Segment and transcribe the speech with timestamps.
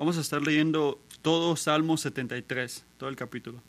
[0.00, 3.62] Vamos a estar leyendo todo Salmo 73, todo el capítulo.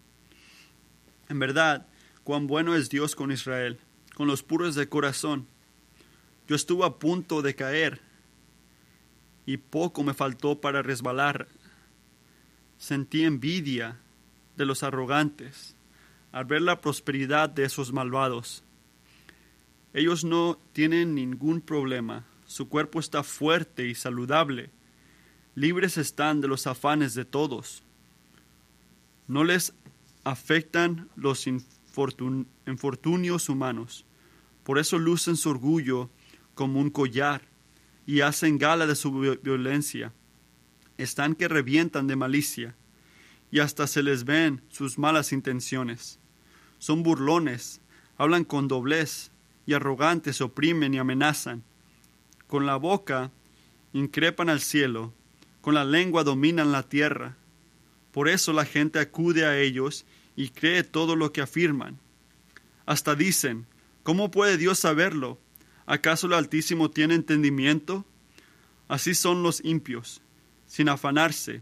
[1.27, 1.87] En verdad,
[2.23, 3.79] cuán bueno es Dios con Israel,
[4.15, 5.45] con los puros de corazón.
[6.47, 7.99] Yo estuve a punto de caer
[9.45, 11.49] y poco me faltó para resbalar.
[12.77, 13.99] Sentí envidia
[14.55, 15.75] de los arrogantes
[16.31, 18.63] al ver la prosperidad de esos malvados.
[19.93, 24.69] Ellos no tienen ningún problema, su cuerpo está fuerte y saludable,
[25.55, 27.83] libres están de los afanes de todos.
[29.27, 29.73] No les
[30.23, 34.05] afectan los infortunios humanos,
[34.63, 36.09] por eso lucen su orgullo
[36.55, 37.41] como un collar
[38.05, 40.13] y hacen gala de su violencia.
[40.97, 42.75] Están que revientan de malicia
[43.51, 46.19] y hasta se les ven sus malas intenciones.
[46.77, 47.81] Son burlones,
[48.17, 49.31] hablan con doblez
[49.65, 51.63] y arrogantes oprimen y amenazan.
[52.47, 53.31] Con la boca
[53.93, 55.13] increpan al cielo,
[55.61, 57.37] con la lengua dominan la tierra.
[58.11, 61.99] Por eso la gente acude a ellos y cree todo lo que afirman.
[62.85, 63.67] Hasta dicen,
[64.03, 65.39] ¿cómo puede Dios saberlo?
[65.85, 68.05] ¿Acaso el Altísimo tiene entendimiento?
[68.87, 70.21] Así son los impios,
[70.67, 71.61] sin afanarse,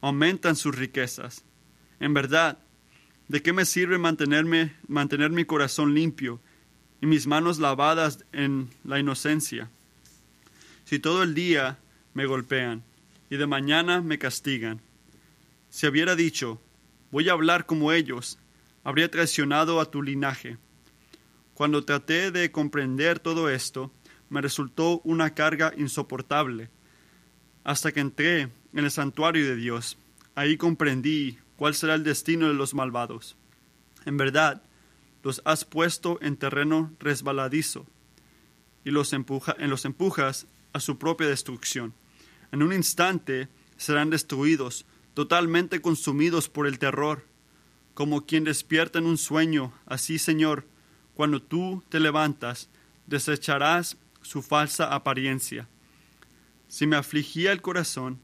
[0.00, 1.44] aumentan sus riquezas.
[2.00, 2.58] En verdad,
[3.28, 6.40] ¿de qué me sirve mantenerme, mantener mi corazón limpio
[7.00, 9.70] y mis manos lavadas en la inocencia?
[10.84, 11.78] Si todo el día
[12.14, 12.82] me golpean
[13.30, 14.80] y de mañana me castigan.
[15.68, 16.60] Si hubiera dicho,
[17.10, 18.38] voy a hablar como ellos,
[18.84, 20.58] habría traicionado a tu linaje.
[21.54, 23.92] Cuando traté de comprender todo esto,
[24.28, 26.70] me resultó una carga insoportable.
[27.64, 29.98] Hasta que entré en el santuario de Dios,
[30.34, 33.36] ahí comprendí cuál será el destino de los malvados.
[34.04, 34.62] En verdad,
[35.22, 37.86] los has puesto en terreno resbaladizo
[38.84, 41.94] y los, empuja, en los empujas a su propia destrucción.
[42.52, 47.24] En un instante serán destruidos, totalmente consumidos por el terror.
[47.94, 50.66] Como quien despierta en un sueño, así, Señor,
[51.14, 52.68] cuando tú te levantas,
[53.06, 55.68] desecharás su falsa apariencia.
[56.68, 58.20] Si me afligía el corazón,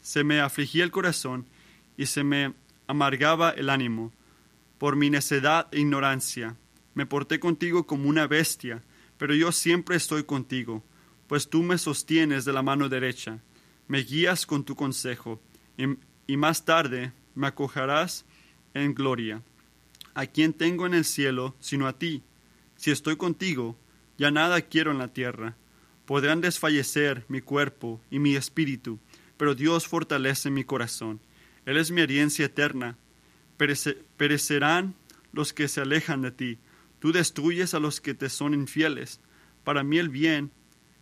[0.00, 1.46] se me afligía el corazón
[1.96, 2.54] y se me
[2.86, 4.12] amargaba el ánimo.
[4.78, 6.56] Por mi necedad e ignorancia,
[6.94, 8.82] me porté contigo como una bestia,
[9.18, 10.82] pero yo siempre estoy contigo,
[11.28, 13.38] pues tú me sostienes de la mano derecha,
[13.86, 15.40] me guías con tu consejo,
[16.26, 18.24] y, más tarde me acogerás
[18.74, 19.42] en gloria.
[20.14, 22.22] ¿A quién tengo en el cielo sino a ti?
[22.76, 23.78] Si estoy contigo,
[24.16, 25.56] ya nada quiero en la tierra.
[26.06, 28.98] Podrán desfallecer mi cuerpo y mi espíritu,
[29.36, 31.20] pero Dios fortalece mi corazón.
[31.64, 32.96] Él es mi herencia eterna.
[34.16, 34.94] perecerán
[35.32, 36.58] los que se alejan de ti.
[36.98, 39.20] Tú destruyes a los que te son infieles.
[39.64, 40.50] Para mí el bien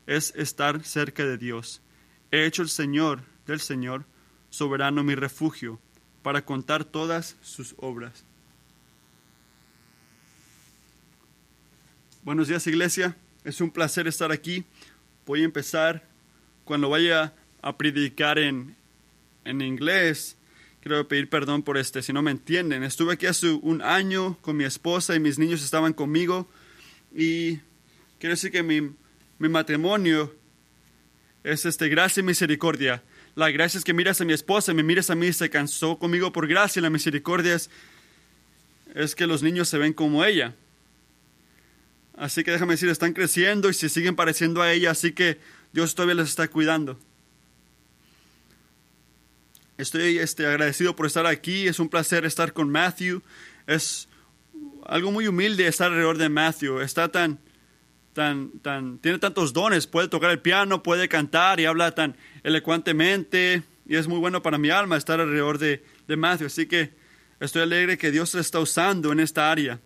[0.07, 1.83] es estar cerca de Dios.
[2.31, 4.05] He hecho el Señor del Señor
[4.51, 5.79] soberano mi refugio,
[6.23, 8.25] para contar todas sus obras.
[12.23, 14.65] Buenos días iglesia, es un placer estar aquí.
[15.27, 16.03] Voy a empezar
[16.65, 18.75] cuando vaya a predicar en,
[19.45, 20.37] en inglés.
[20.81, 22.83] Quiero pedir perdón por este, si no me entienden.
[22.83, 26.49] Estuve aquí hace un año con mi esposa y mis niños estaban conmigo
[27.15, 27.59] y
[28.19, 28.91] quiero decir que mi,
[29.39, 30.35] mi matrimonio
[31.45, 33.03] es este gracia y misericordia.
[33.35, 36.33] La gracia es que miras a mi esposa, me miras a mí, se cansó conmigo
[36.33, 37.71] por gracia la misericordia es,
[38.95, 40.55] es que los niños se ven como ella.
[42.17, 45.39] Así que déjame decir, están creciendo y se siguen pareciendo a ella, así que
[45.73, 46.99] Dios todavía les está cuidando.
[49.77, 53.23] Estoy este, agradecido por estar aquí, es un placer estar con Matthew.
[53.67, 54.09] Es
[54.87, 56.81] algo muy humilde estar alrededor de Matthew.
[56.81, 57.39] Está tan,
[58.17, 63.63] tan, tan, tiene tantos dones, puede tocar el piano, puede cantar y habla tan elocuentemente
[63.87, 66.47] y es muy bueno para mi alma estar alrededor de, de Matthew.
[66.47, 66.95] Así que
[67.41, 69.81] estoy alegre que Dios le está usando en esta área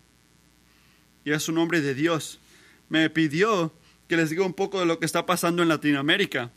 [1.24, 2.38] y es un hombre de Dios,
[2.88, 3.74] me pidió
[4.06, 6.52] que les diga un poco de lo que está pasando en Latinoamérica.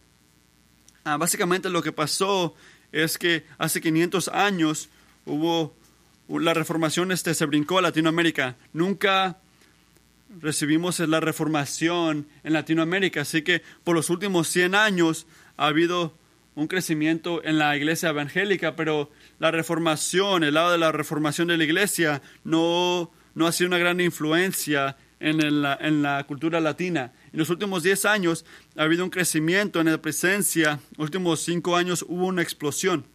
[1.04, 2.54] Ah, básicamente lo que pasó
[2.92, 4.90] es que hace 500 años
[5.26, 5.76] hubo
[6.28, 8.58] la reformación este se brincó a Latinoamérica.
[8.74, 9.40] Nunca
[10.42, 15.28] recibimos la reformación en Latinoamérica, así que por los últimos 100 años
[15.58, 16.14] ha habido
[16.56, 21.58] un crecimiento en la iglesia evangélica, pero la reformación, el lado de la reformación de
[21.58, 27.14] la iglesia no no ha sido una gran influencia en, la cultura latina.
[27.32, 28.46] En los últimos 10 años
[28.76, 30.72] ha habido un crecimiento en la presencia.
[30.72, 33.06] En los últimos 5 años hubo una explosión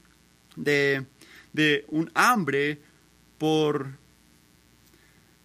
[0.57, 1.05] de,
[1.89, 2.81] un hambre
[3.37, 3.91] por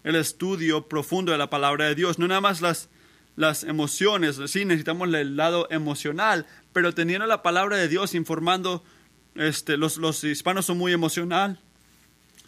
[0.04, 2.20] el estudio profundo de la palabra de Dios.
[2.20, 2.90] No nada más las,
[3.36, 8.84] las emociones, sí, necesitamos el lado emocional, pero teniendo la palabra de Dios informando,
[9.36, 11.60] este, los, los hispanos son muy emocional,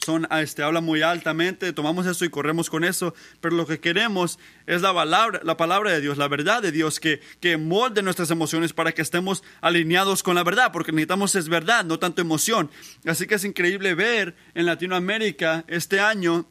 [0.06, 4.38] son, este, hablan muy altamente, tomamos eso y corremos con eso, pero lo que queremos
[4.68, 8.30] es la palabra, la palabra de Dios, la verdad de Dios, que, que molde nuestras
[8.30, 12.70] emociones para que estemos alineados con la verdad, porque necesitamos es verdad, no tanto emoción.
[13.06, 16.46] Así que es increíble ver en Latinoamérica este año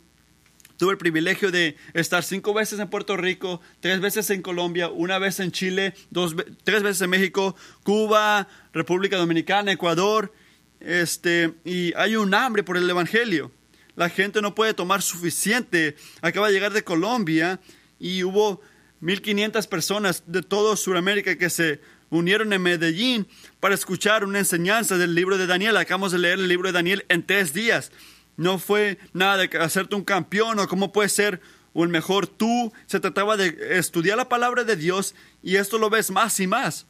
[0.76, 5.19] Tuve el privilegio de estar cinco veces en Puerto Rico, tres veces en Colombia, una
[5.19, 6.35] vez en Chile, dos,
[6.65, 7.55] tres veces en México,
[7.85, 10.32] Cuba, República Dominicana, Ecuador.
[10.81, 13.53] Este, y hay un hambre por el Evangelio.
[13.94, 15.97] La gente no puede tomar suficiente.
[16.21, 17.61] Acaba de llegar de Colombia
[18.00, 18.61] y hubo
[19.00, 21.81] 1.500 personas de toda Sudamérica que se
[22.11, 23.27] unieron en Medellín
[23.61, 25.77] para escuchar una enseñanza del libro de Daniel.
[25.77, 27.93] Acabamos de leer el libro de Daniel en tres días.
[28.37, 31.41] No fue nada de hacerte un campeón o cómo puedes ser
[31.73, 32.73] un mejor tú.
[32.87, 36.87] Se trataba de estudiar la palabra de Dios y esto lo ves más y más.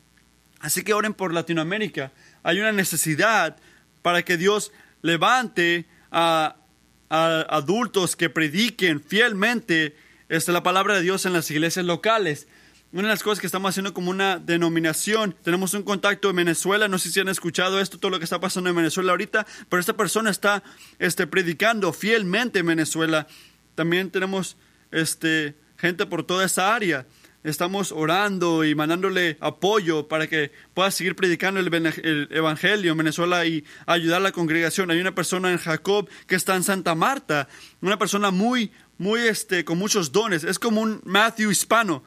[0.61, 2.13] Así que oren por Latinoamérica.
[2.43, 3.57] Hay una necesidad
[4.03, 6.57] para que Dios levante a,
[7.11, 9.97] adultos que prediquen fielmente
[10.29, 12.49] este, la palabra de Dios en las iglesias locales
[12.95, 16.87] una de las cosas que estamos haciendo como una denominación, tenemos un contacto en Venezuela,
[16.87, 19.81] no sé si han escuchado esto, todo lo que está pasando en Venezuela ahorita, pero
[19.81, 20.63] esta persona está
[21.01, 23.27] este, predicando fielmente en Venezuela.
[23.75, 24.57] También tenemos
[24.93, 27.05] este, gente por toda esa área.
[27.43, 33.65] Estamos orando y mandándole apoyo para que pueda seguir predicando el, Evangelio en Venezuela y
[33.87, 34.93] ayudar a la congregación.
[34.93, 37.49] Hay una persona en Jacob que está en Santa Marta,
[37.81, 40.45] una persona muy, muy, este, con muchos dones.
[40.45, 42.05] Es como un Matthew hispano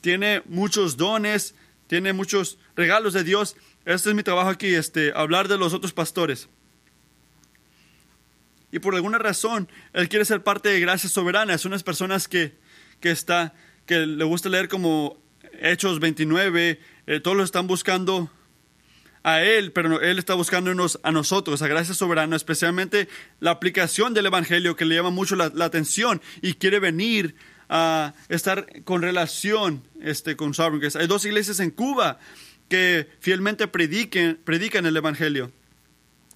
[0.00, 1.54] tiene muchos dones,
[1.86, 3.56] tiene muchos regalos de Dios.
[3.84, 6.48] Este es mi trabajo aquí, este, hablar de los otros pastores.
[8.70, 11.52] Y por alguna razón, él quiere ser parte de Gracia Soberana.
[11.52, 12.56] Es unas personas que,
[13.00, 13.54] que, está,
[13.84, 15.22] que le gusta leer como
[15.60, 16.80] Hechos 29.
[17.06, 18.30] Eh, todos lo están buscando
[19.22, 23.08] a él, pero él está buscándonos a nosotros, a Gracia Soberana, especialmente
[23.40, 27.36] la aplicación del Evangelio que le llama mucho la, la atención y quiere venir
[27.74, 32.18] a estar con relación este, con Sovereign Hay dos iglesias en Cuba
[32.68, 35.50] que fielmente prediquen, predican el Evangelio.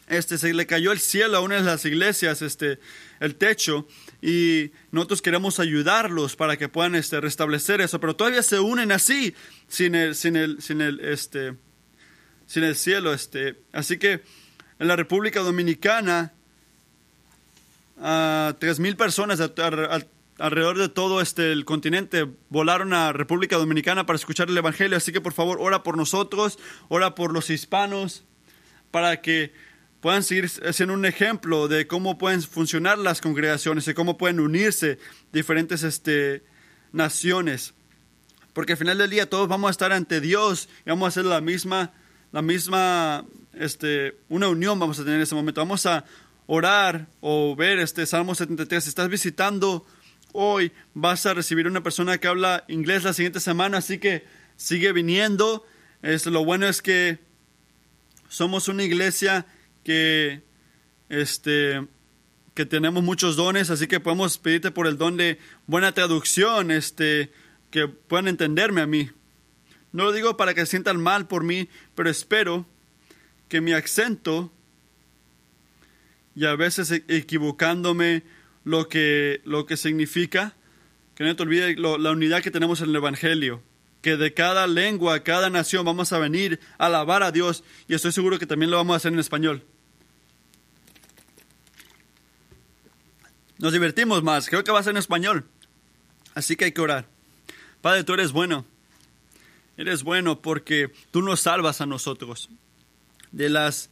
[0.07, 2.79] Este, se le cayó el cielo a una de las iglesias, este,
[3.21, 3.87] el techo,
[4.23, 9.35] y nosotros queremos ayudarlos para que puedan este, restablecer eso, pero todavía se unen así,
[9.69, 11.55] sin el, sin el, sin el, este,
[12.47, 13.13] sin el cielo.
[13.13, 13.57] Este.
[13.73, 14.23] Así que
[14.79, 16.33] en la República Dominicana,
[18.01, 19.39] a tres mil personas
[20.39, 24.97] alrededor de todo este el continente volaron a República Dominicana para escuchar el Evangelio.
[24.97, 28.25] Así que por favor, ora por nosotros, ora por los hispanos,
[28.91, 29.53] para que
[30.01, 34.99] puedan seguir siendo un ejemplo de cómo pueden funcionar las congregaciones y cómo pueden unirse
[35.33, 36.45] diferentes este,
[36.93, 37.75] naciones.
[38.53, 41.25] Porque al final del día todos vamos a estar ante Dios y vamos a hacer
[41.25, 41.93] la misma,
[42.33, 45.61] la misma, este, una unión vamos a tener en ese momento.
[45.61, 46.05] Vamos a
[46.47, 48.85] orar o ver este Salmo 73.
[48.85, 49.85] Si estás visitando
[50.33, 54.25] hoy vas a recibir una persona que habla inglés la siguiente semana, así que
[54.57, 55.67] sigue viniendo.
[56.03, 57.19] Es, lo bueno es que
[58.29, 59.47] somos una iglesia
[59.85, 60.43] que,
[61.09, 61.87] este,
[62.55, 67.33] que tenemos muchos dones, así que podemos pedirte por el don de buena traducción, este,
[67.71, 69.11] que puedan entenderme a mí.
[69.93, 72.67] No lo digo para que sientan mal por mí, pero espero
[73.49, 74.53] que mi acento
[76.35, 78.23] y a veces equivocándome
[78.67, 80.57] lo que, lo que significa,
[81.15, 83.63] que no te olvides la unidad que tenemos en el Evangelio,
[84.03, 88.11] que de cada lengua, cada nación vamos a venir a alabar a Dios y estoy
[88.11, 89.63] seguro que también lo vamos a hacer en español.
[93.59, 95.47] Nos divertimos más, creo que va a ser en español,
[96.35, 97.07] así que hay que orar.
[97.83, 98.67] Padre, tú eres bueno,
[99.77, 102.51] eres bueno porque tú nos salvas a nosotros
[103.31, 103.91] de las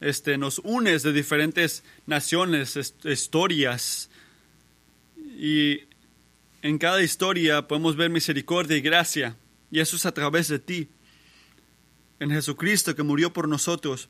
[0.00, 4.10] este, nos unes de diferentes naciones, historias,
[5.36, 5.82] y
[6.62, 9.36] en cada historia podemos ver misericordia y gracia.
[9.70, 10.88] Y eso es a través de ti,
[12.18, 14.08] en Jesucristo que murió por nosotros.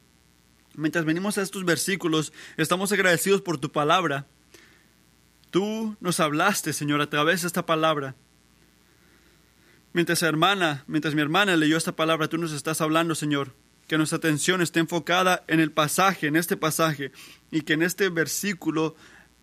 [0.75, 4.27] Mientras venimos a estos versículos, estamos agradecidos por tu palabra.
[5.51, 8.15] Tú nos hablaste, Señor, a través de esta palabra.
[9.93, 13.55] Mientras hermana, mientras mi hermana leyó esta palabra, tú nos estás hablando, Señor,
[13.89, 17.11] que nuestra atención esté enfocada en el pasaje, en este pasaje,
[17.51, 18.95] y que en este versículo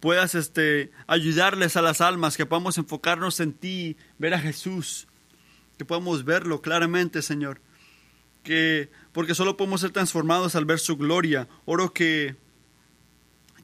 [0.03, 5.07] puedas este, ayudarles a las almas, que podamos enfocarnos en ti, ver a Jesús,
[5.77, 7.62] que podamos verlo claramente, Señor.
[8.43, 11.48] Que, porque solo podemos ser transformados al ver su gloria.
[11.63, 12.36] Oro que,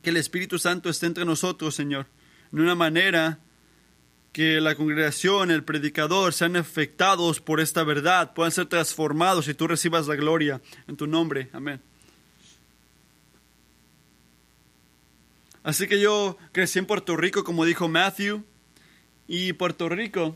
[0.02, 2.08] que el Espíritu Santo esté entre nosotros, Señor,
[2.52, 3.50] de una manera que
[4.32, 9.68] que la congregación, el predicador sean afectados por esta verdad, puedan ser transformados y tú
[9.68, 11.50] recibas la gloria en tu nombre.
[11.52, 11.82] Amén.
[15.64, 18.44] Así que yo crecí en Puerto Rico, como dijo Matthew,
[19.28, 20.36] y Puerto Rico,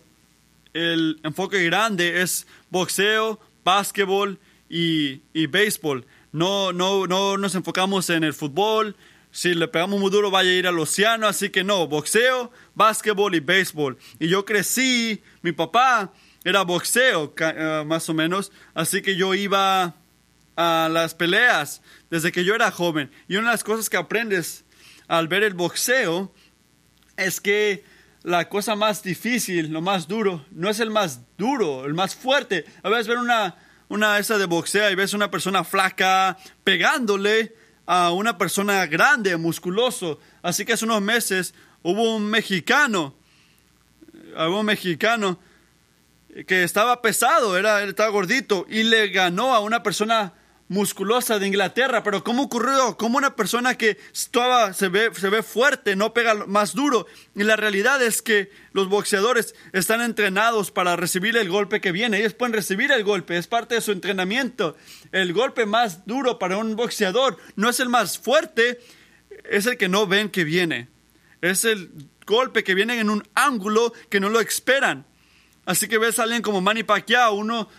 [0.73, 4.39] el enfoque grande es boxeo, básquetbol
[4.69, 6.05] y, y béisbol.
[6.31, 8.95] No, no, no nos enfocamos en el fútbol.
[9.31, 11.27] Si le pegamos muy duro, vaya a ir al océano.
[11.27, 13.97] Así que no, boxeo, básquetbol y béisbol.
[14.19, 16.11] Y yo crecí, mi papá
[16.43, 18.51] era boxeo, uh, más o menos.
[18.73, 19.95] Así que yo iba
[20.55, 23.09] a las peleas desde que yo era joven.
[23.27, 24.62] Y una de las cosas que aprendes
[25.07, 26.33] al ver el boxeo
[27.17, 27.83] es que
[28.23, 32.65] la cosa más difícil, lo más duro, no es el más duro, el más fuerte.
[32.81, 33.55] A veces ver una,
[33.89, 37.53] una esa de boxeo y ves una persona flaca pegándole
[37.85, 40.19] a una persona grande, musculoso.
[40.41, 43.15] Así que hace unos meses hubo un mexicano,
[44.35, 45.39] hubo un mexicano
[46.47, 50.33] que estaba pesado, era, estaba gordito y le ganó a una persona
[50.67, 52.97] musculosa de Inglaterra, pero ¿cómo ocurrió?
[52.97, 57.05] ¿Cómo una persona que estaba, se, ve, se ve fuerte no pega más duro?
[57.35, 62.19] Y la realidad es que los boxeadores están entrenados para recibir el golpe que viene.
[62.19, 64.75] Ellos pueden recibir el golpe, es parte de su entrenamiento.
[65.11, 68.79] El golpe más duro para un boxeador no es el más fuerte,
[69.49, 70.87] es el que no ven que viene.
[71.41, 71.91] Es el
[72.25, 75.05] golpe que viene en un ángulo que no lo esperan.
[75.65, 77.69] Así que ves a alguien como Manny Pacquiao, uno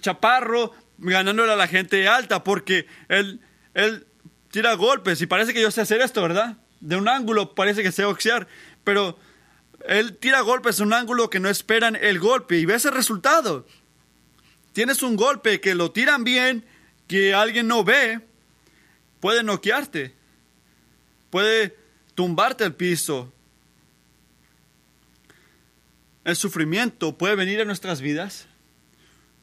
[0.00, 3.40] chaparro, ganándole a la gente alta porque él,
[3.74, 4.06] él
[4.50, 6.58] tira golpes y parece que yo sé hacer esto, ¿verdad?
[6.80, 8.46] De un ángulo parece que sé boxear,
[8.84, 9.18] pero
[9.86, 13.66] él tira golpes en un ángulo que no esperan el golpe y ves el resultado.
[14.72, 16.64] Tienes un golpe que lo tiran bien,
[17.08, 18.20] que alguien no ve,
[19.18, 20.14] puede noquearte,
[21.30, 21.76] puede
[22.14, 23.32] tumbarte al piso.
[26.24, 28.46] El sufrimiento puede venir a nuestras vidas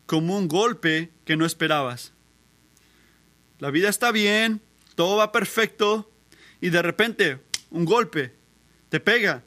[0.08, 2.14] como un golpe que no esperabas.
[3.60, 4.62] La vida está bien,
[4.96, 6.10] todo va perfecto
[6.60, 8.34] y de repente un golpe
[8.90, 9.44] te pega.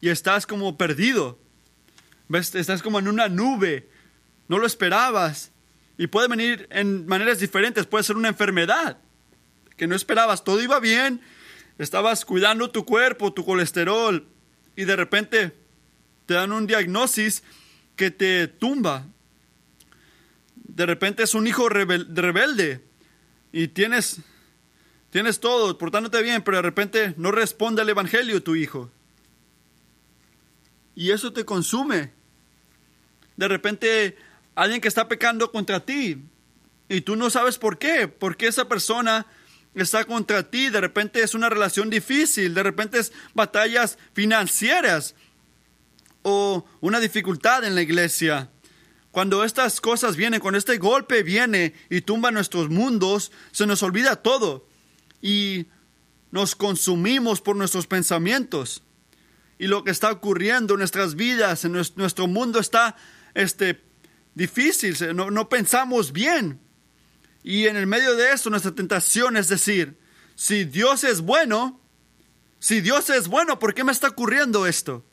[0.00, 1.38] Y estás como perdido.
[2.28, 2.54] ¿Ves?
[2.54, 3.88] Estás como en una nube,
[4.48, 5.52] no lo esperabas.
[5.98, 8.98] Y puede venir en maneras diferentes, puede ser una enfermedad
[9.76, 11.22] que no esperabas, todo iba bien,
[11.78, 14.26] estabas cuidando tu cuerpo, tu colesterol.
[14.76, 15.56] Y de repente
[16.26, 17.46] te dan un diagnóstico
[18.00, 19.04] que te tumba.
[20.54, 22.80] De repente es un hijo rebelde
[23.52, 24.22] y tienes,
[25.10, 28.90] tienes todo, portándote bien, pero de repente no responde al Evangelio tu hijo.
[30.94, 32.10] Y eso te consume.
[33.36, 34.16] De repente
[34.54, 36.22] alguien que está pecando contra ti
[36.88, 39.26] y tú no sabes por qué, porque esa persona
[39.74, 45.14] está contra ti, de repente es una relación difícil, de repente es batallas financieras,
[46.22, 48.50] o una dificultad en la iglesia,
[49.10, 54.16] cuando estas cosas vienen, cuando este golpe viene y tumba nuestros mundos, se nos olvida
[54.16, 54.68] todo
[55.20, 55.66] y
[56.30, 58.82] nos consumimos por nuestros pensamientos.
[59.58, 62.96] Y lo que está ocurriendo en nuestras vidas, en nuestro mundo está
[63.34, 63.82] este,
[64.34, 66.60] difícil, no, no pensamos bien.
[67.42, 69.98] Y en el medio de esto nuestra tentación es decir,
[70.36, 71.80] si Dios es bueno,
[72.60, 75.04] si Dios es bueno, ¿por qué me está ocurriendo esto?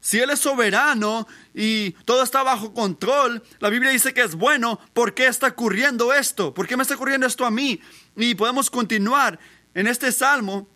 [0.00, 4.80] Si Él es soberano y todo está bajo control, la Biblia dice que es bueno,
[4.94, 6.54] ¿por qué está ocurriendo esto?
[6.54, 7.80] ¿Por qué me está ocurriendo esto a mí?
[8.16, 9.38] Y podemos continuar.
[9.74, 10.68] En este salmo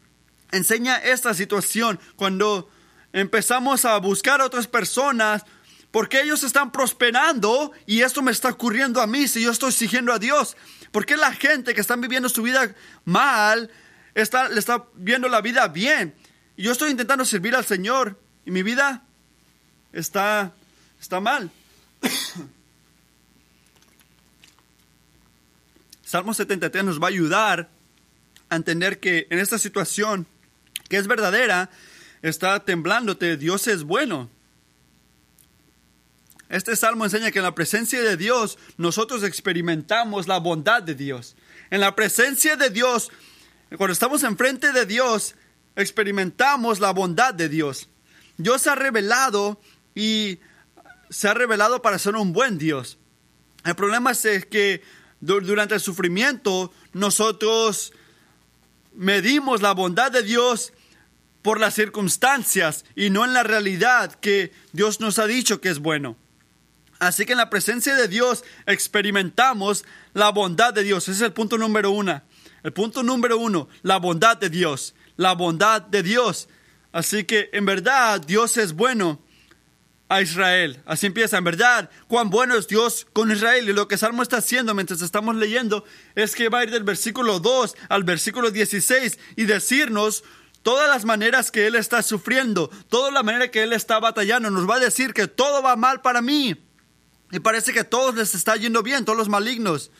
[0.53, 2.71] enseña esta situación cuando
[3.13, 5.45] empezamos a buscar a otras personas
[5.91, 10.13] porque ellos están prosperando y esto me está ocurriendo a mí si yo estoy siguiendo
[10.13, 10.57] a Dios.
[10.91, 13.71] ¿Por qué la gente que está viviendo su vida mal
[14.15, 16.15] está, le está viendo la vida bien?
[16.57, 19.05] Y yo estoy intentando servir al Señor y mi vida
[19.95, 20.53] está,
[21.01, 21.51] está mal.
[26.05, 27.71] Salmo 73 nos va a ayudar
[28.51, 30.27] a entender que en esta situación
[30.89, 31.71] que es verdadera,
[32.23, 34.31] está temblándote, Dios es bueno.
[36.49, 41.37] Este salmo enseña que en la presencia de Dios nosotros experimentamos la bondad de Dios.
[41.71, 43.11] En la presencia de Dios,
[43.77, 45.35] cuando estamos enfrente de Dios,
[45.75, 47.89] experimentamos la bondad de Dios.
[48.37, 49.61] Dios ha revelado
[49.95, 50.39] y
[51.11, 52.99] se ha revelado para ser un buen Dios.
[53.65, 54.83] El problema es que
[55.21, 57.93] durante el sufrimiento nosotros
[58.95, 60.73] medimos la bondad de Dios
[61.43, 65.79] por las circunstancias y no en la realidad que Dios nos ha dicho que es
[65.79, 66.17] bueno.
[66.99, 69.85] Así que en la presencia de Dios experimentamos
[70.15, 71.05] la bondad de Dios.
[71.05, 72.23] Ese es el punto número uno.
[72.63, 74.95] El punto número uno, la bondad de Dios.
[75.17, 76.49] La bondad de Dios.
[76.93, 79.21] Así que en verdad Dios es bueno
[80.09, 80.83] a Israel.
[80.87, 83.69] Así empieza, en verdad, cuán bueno es Dios con Israel.
[83.69, 85.85] Y lo que Salmo está haciendo mientras estamos leyendo
[86.15, 90.25] es que va a ir del versículo 2 al versículo 16 y decirnos
[90.63, 94.51] todas las maneras que Él está sufriendo, toda la manera que Él está batallando.
[94.51, 96.57] Nos va a decir que todo va mal para mí.
[97.31, 99.91] Y parece que todos les está yendo bien, todos los malignos.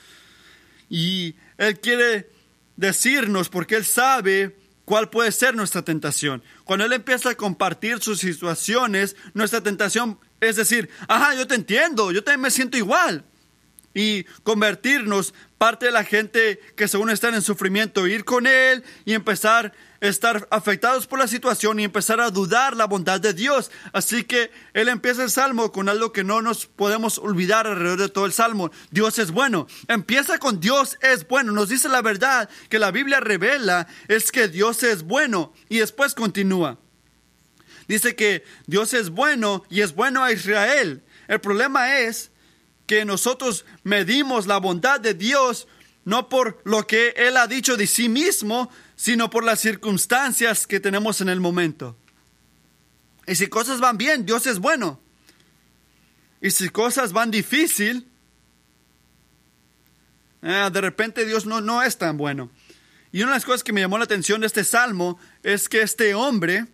[0.89, 2.31] Y Él quiere
[2.77, 6.43] decirnos, porque Él sabe cuál puede ser nuestra tentación.
[6.65, 12.13] Cuando Él empieza a compartir sus situaciones, nuestra tentación es decir, ajá, yo te entiendo,
[12.13, 13.25] yo también me siento igual.
[13.95, 19.15] Y convertirnos parte de la gente que según están en sufrimiento, ir con Él y
[19.15, 19.73] empezar
[20.09, 23.71] estar afectados por la situación y empezar a dudar la bondad de Dios.
[23.93, 28.09] Así que él empieza el salmo con algo que no nos podemos olvidar alrededor de
[28.11, 28.71] todo el salmo.
[28.91, 29.67] Dios es bueno.
[29.89, 31.53] Empieza con Dios es bueno.
[31.53, 36.15] Nos dice la verdad que la Biblia revela es que Dios es bueno y después
[36.15, 36.79] continúa.
[37.89, 41.03] Dice que Dios es bueno y es bueno a Israel.
[41.29, 42.31] El problema es
[42.87, 45.67] que nosotros medimos la bondad de Dios
[46.05, 50.81] no por lo que Él ha dicho de sí mismo, sino por las circunstancias que
[50.81, 51.97] tenemos en el momento.
[53.27, 55.01] Y si cosas van bien, Dios es bueno.
[56.41, 58.07] Y si cosas van difícil,
[60.43, 62.51] eh, de repente Dios no, no es tan bueno.
[63.13, 65.81] Y una de las cosas que me llamó la atención de este salmo es que
[65.81, 66.67] este hombre,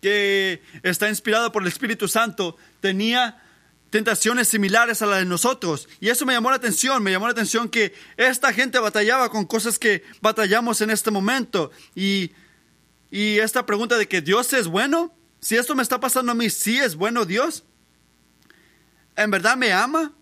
[0.00, 3.42] que está inspirado por el Espíritu Santo, tenía
[3.90, 5.88] tentaciones similares a las de nosotros.
[6.00, 9.44] Y eso me llamó la atención, me llamó la atención que esta gente batallaba con
[9.44, 11.70] cosas que batallamos en este momento.
[11.94, 12.32] Y,
[13.10, 16.50] y esta pregunta de que Dios es bueno, si esto me está pasando a mí,
[16.50, 17.64] ¿sí es bueno Dios?
[19.16, 20.12] ¿En verdad me ama?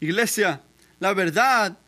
[0.00, 0.62] Iglesia,
[0.98, 1.78] la verdad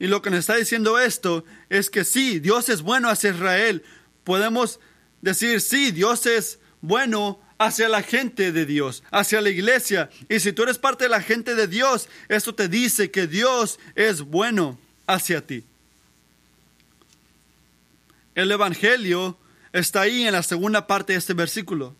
[0.00, 3.84] y lo que nos está diciendo esto es que sí, Dios es bueno hacia Israel.
[4.24, 4.80] Podemos
[5.20, 10.08] decir, sí, Dios es bueno hacia la gente de Dios, hacia la iglesia.
[10.30, 13.78] Y si tú eres parte de la gente de Dios, esto te dice que Dios
[13.94, 15.64] es bueno hacia ti.
[18.34, 19.38] El Evangelio
[19.74, 21.94] está ahí en la segunda parte de este versículo.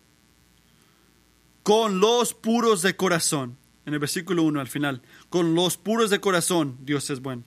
[1.61, 3.55] Con los puros de corazón.
[3.85, 5.03] En el versículo 1 al final.
[5.29, 7.43] Con los puros de corazón, Dios es bueno.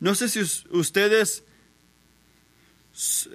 [0.00, 1.44] No sé si ustedes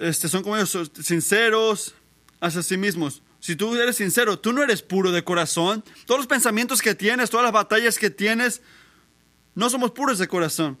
[0.00, 1.94] este, son como ellos, sinceros
[2.40, 3.22] hacia sí mismos.
[3.40, 5.82] Si tú eres sincero, tú no eres puro de corazón.
[6.06, 8.60] Todos los pensamientos que tienes, todas las batallas que tienes,
[9.54, 10.78] no somos puros de corazón.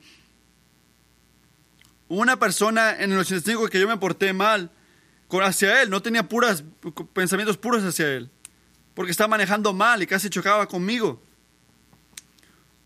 [2.08, 4.70] Una persona en el 85 que yo me porté mal
[5.42, 6.28] hacia él, no tenía
[7.12, 8.30] pensamientos puros hacia él,
[8.94, 11.22] porque estaba manejando mal y casi chocaba conmigo.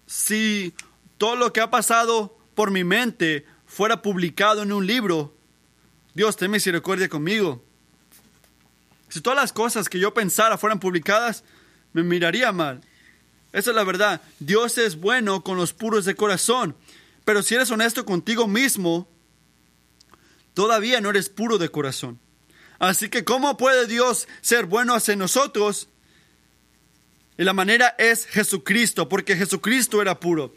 [0.06, 0.74] Si
[1.16, 5.34] todo lo que ha pasado por mi mente fuera publicado en un libro,
[6.12, 7.64] Dios, ten misericordia conmigo.
[9.14, 11.44] Si todas las cosas que yo pensara fueran publicadas,
[11.92, 12.80] me miraría mal.
[13.52, 14.20] Esa es la verdad.
[14.40, 16.76] Dios es bueno con los puros de corazón.
[17.24, 19.08] Pero si eres honesto contigo mismo,
[20.52, 22.18] todavía no eres puro de corazón.
[22.80, 25.86] Así que, ¿cómo puede Dios ser bueno hacia nosotros?
[27.38, 30.56] Y la manera es Jesucristo, porque Jesucristo era puro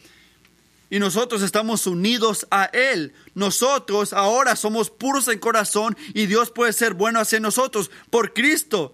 [0.90, 3.14] y nosotros estamos unidos a Él.
[3.34, 8.94] Nosotros ahora somos puros en corazón y Dios puede ser bueno hacia nosotros por Cristo.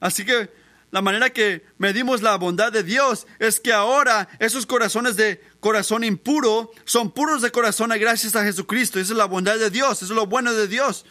[0.00, 0.50] Así que
[0.90, 6.02] la manera que medimos la bondad de Dios es que ahora esos corazones de corazón
[6.02, 8.98] impuro son puros de corazón gracias a Jesucristo.
[8.98, 11.04] Esa es la bondad de Dios, eso es lo bueno de Dios.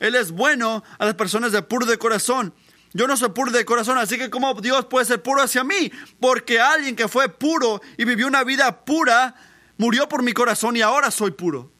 [0.00, 2.54] Él es bueno a las personas de puro de corazón.
[2.92, 5.92] Yo no soy puro de corazón, así que ¿cómo Dios puede ser puro hacia mí?
[6.18, 9.34] Porque alguien que fue puro y vivió una vida pura,
[9.78, 11.70] murió por mi corazón y ahora soy puro.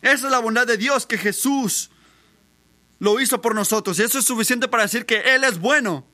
[0.00, 1.90] Esa es la bondad de Dios que Jesús
[2.98, 3.98] lo hizo por nosotros.
[3.98, 6.06] Y eso es suficiente para decir que Él es bueno.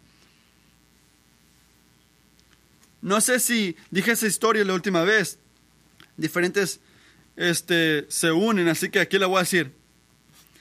[3.01, 5.39] No sé si dije esa historia la última vez.
[6.17, 6.81] Diferentes
[7.37, 9.73] este, se unen, así que aquí la voy a decir.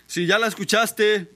[0.06, 1.35] Si ya la escuchaste,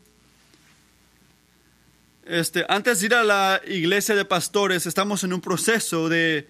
[2.29, 6.47] este, antes de ir a la iglesia de pastores, estamos en un proceso de,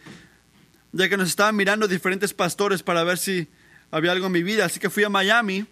[0.91, 3.47] de que nos estaban mirando diferentes pastores para ver si
[3.89, 4.65] había algo en mi vida.
[4.65, 5.65] Así que fui a Miami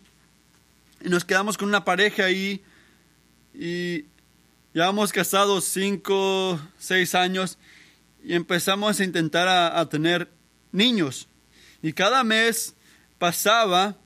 [1.04, 2.64] y nos quedamos con una pareja ahí
[3.54, 4.06] y
[4.74, 7.58] llevamos casados cinco, seis años
[8.24, 10.30] y empezamos a intentar a, a tener
[10.72, 11.28] niños.
[11.82, 12.76] Y cada mes
[13.20, 13.98] pasaba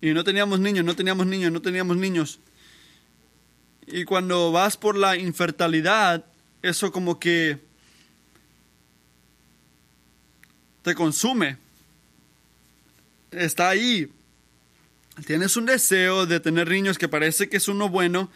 [0.00, 2.40] y no teníamos niños, no teníamos niños, no teníamos niños.
[3.94, 6.24] Y cuando vas por la infertilidad,
[6.62, 7.58] eso como que
[10.80, 11.58] te consume.
[13.30, 14.10] Está ahí.
[15.26, 18.30] tienes un deseo de tener niños que parece que es uno bueno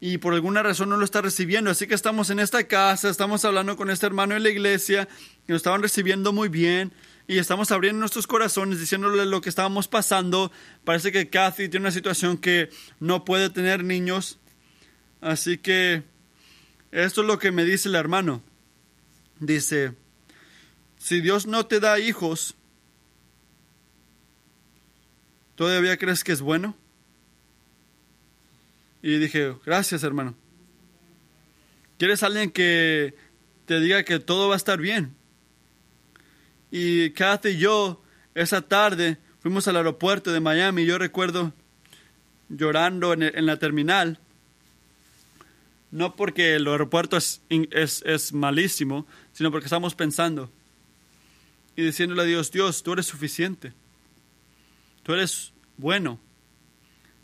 [0.00, 1.70] y por alguna razón no lo está recibiendo.
[1.70, 5.06] Así que estamos en esta casa, estamos hablando con este hermano en la iglesia,
[5.46, 6.92] que nos estaban recibiendo muy bien
[7.28, 10.50] y estamos abriendo nuestros corazones, diciéndole lo que estábamos pasando.
[10.84, 14.40] Parece que Kathy tiene una situación que no puede tener niños.
[15.26, 16.04] Así que
[16.92, 18.44] esto es lo que me dice el hermano.
[19.40, 19.92] Dice,
[20.98, 22.54] si Dios no te da hijos,
[25.56, 26.76] ¿todavía crees que es bueno?
[29.02, 30.36] Y dije, gracias hermano.
[31.98, 33.16] ¿Quieres alguien que
[33.64, 35.16] te diga que todo va a estar bien?
[36.70, 38.00] Y Kathy y yo,
[38.36, 40.86] esa tarde, fuimos al aeropuerto de Miami.
[40.86, 41.52] Yo recuerdo
[42.48, 44.20] llorando en, la terminal.
[45.90, 50.50] No porque el aeropuerto es, es, es malísimo, sino porque estamos pensando
[51.76, 53.72] y diciéndole a Dios, Dios, tú eres suficiente.
[55.02, 56.18] Tú eres bueno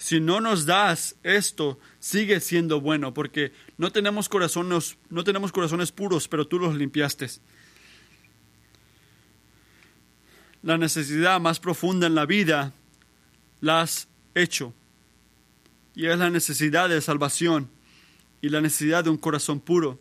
[0.03, 5.92] si no nos das esto, sigue siendo bueno, porque no tenemos corazones, no tenemos corazones
[5.92, 7.29] puros, pero tú los limpiaste.
[10.64, 12.72] La necesidad más profunda en la vida
[13.61, 14.75] la has hecho.
[15.94, 17.70] Y es la necesidad de salvación
[18.42, 19.98] y la necesidad de un corazón puro.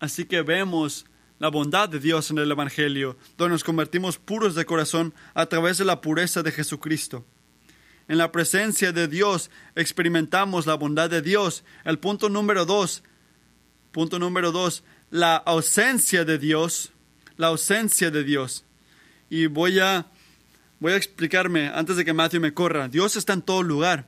[0.00, 1.04] Así que vemos
[1.38, 5.76] la bondad de Dios en el Evangelio, donde nos convertimos puros de corazón a través
[5.76, 7.26] de la pureza de Jesucristo.
[8.06, 11.64] En la presencia de Dios experimentamos la bondad de Dios.
[11.84, 13.02] El punto número dos,
[13.92, 16.92] punto número dos, la ausencia de Dios,
[17.36, 18.64] la ausencia de Dios.
[19.30, 20.06] Y voy a,
[20.80, 22.88] voy a explicarme antes de que Matthew me corra.
[22.88, 24.06] Dios está en todo lugar.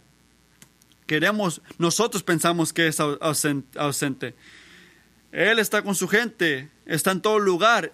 [1.07, 4.35] Queremos, nosotros pensamos que es ausente.
[5.33, 7.91] Él está con su gente, está en todo lugar.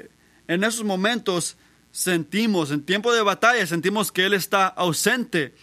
[0.48, 1.56] En esos momentos
[1.90, 5.54] sentimos, en tiempo de batalla, sentimos que Él está ausente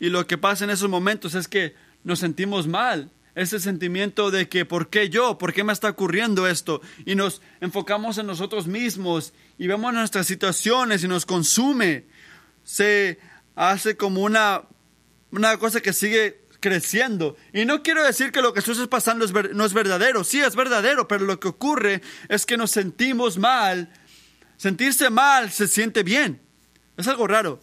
[0.00, 3.10] y lo que pasa en esos momentos es que nos sentimos mal.
[3.34, 5.38] Ese sentimiento de que, ¿por qué yo?
[5.38, 6.80] ¿Por qué me está ocurriendo esto?
[7.06, 12.06] Y nos enfocamos en nosotros mismos y vemos nuestras situaciones y nos consume.
[12.64, 13.18] Se
[13.54, 14.62] hace como una,
[15.30, 17.36] una cosa que sigue creciendo.
[17.52, 20.24] Y no quiero decir que lo que está pasando no es verdadero.
[20.24, 23.92] Sí, es verdadero, pero lo que ocurre es que nos sentimos mal.
[24.56, 26.40] Sentirse mal se siente bien.
[26.96, 27.60] Es algo raro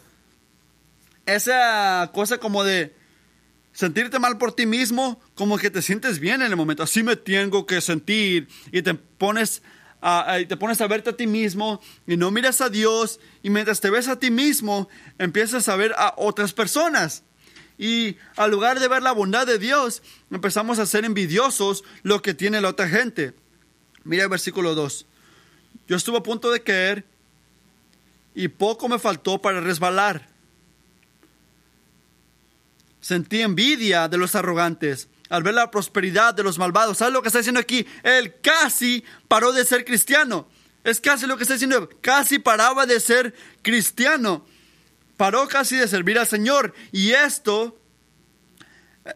[1.26, 2.96] esa cosa como de
[3.74, 6.84] sentirte mal por ti mismo, como que te sientes bien en el momento.
[6.84, 9.62] Así me tengo que sentir y te pones
[10.02, 13.82] a, te pones a verte a ti mismo y no miras a Dios y mientras
[13.82, 17.24] te ves a ti mismo empiezas a ver a otras personas.
[17.78, 22.34] Y al lugar de ver la bondad de Dios, empezamos a ser envidiosos lo que
[22.34, 23.34] tiene la otra gente.
[24.04, 25.06] Mira el versículo 2.
[25.88, 27.06] Yo estuve a punto de caer
[28.34, 30.30] y poco me faltó para resbalar.
[33.02, 36.98] Sentí envidia de los arrogantes al ver la prosperidad de los malvados.
[36.98, 37.86] ¿Sabes lo que está diciendo aquí?
[38.04, 40.48] Él casi paró de ser cristiano.
[40.84, 41.90] Es casi lo que está diciendo.
[42.02, 44.46] Casi paraba de ser cristiano.
[45.18, 46.74] Paró casi de servir al Señor.
[46.92, 47.80] Y esto,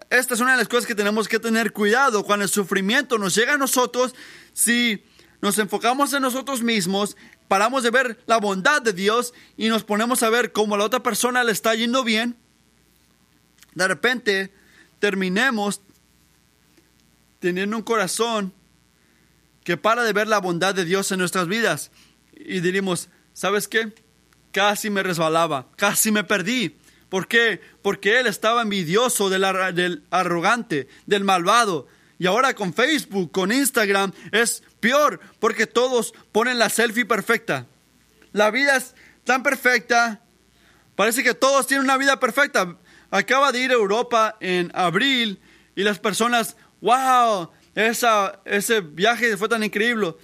[0.09, 2.23] esta es una de las cosas que tenemos que tener cuidado.
[2.23, 4.15] Cuando el sufrimiento nos llega a nosotros,
[4.53, 5.03] si
[5.41, 10.23] nos enfocamos en nosotros mismos, paramos de ver la bondad de Dios y nos ponemos
[10.23, 12.37] a ver cómo a la otra persona le está yendo bien
[13.79, 14.53] de repente
[14.99, 15.81] terminemos
[17.39, 18.53] teniendo un corazón
[19.63, 21.91] que para de ver la bondad de Dios en nuestras vidas
[22.33, 23.93] y diríamos, ¿sabes qué?
[24.51, 26.75] Casi me resbalaba, casi me perdí.
[27.09, 27.61] ¿Por qué?
[27.81, 31.87] Porque él estaba envidioso del, del arrogante, del malvado.
[32.17, 37.65] Y ahora con Facebook, con Instagram, es peor porque todos ponen la selfie perfecta.
[38.31, 40.21] La vida es tan perfecta.
[40.95, 42.77] Parece que todos tienen una vida perfecta
[43.11, 45.39] acaba de ir a Europa en abril
[45.75, 50.15] y las personas, wow, ese viaje fue tan increíble.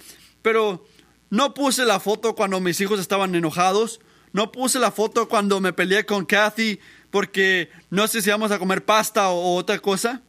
[0.42, 0.86] Pero
[1.30, 4.00] no puse la foto cuando mis hijos estaban enojados.
[4.36, 6.78] No puse la foto cuando me peleé con Kathy
[7.10, 10.20] porque no sé si vamos a comer pasta o, otra cosa.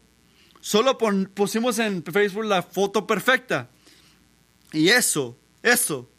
[0.62, 3.70] Solo pusimos en Facebook la foto perfecta.
[4.72, 6.10] Y eso, eso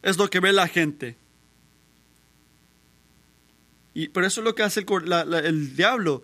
[0.00, 1.18] es lo que ve la gente.
[3.92, 6.22] Y por eso es lo que hace el, diablo.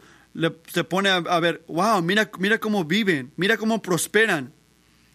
[0.72, 4.54] Se pone a, ver, wow, mira, mira cómo viven, mira cómo prosperan.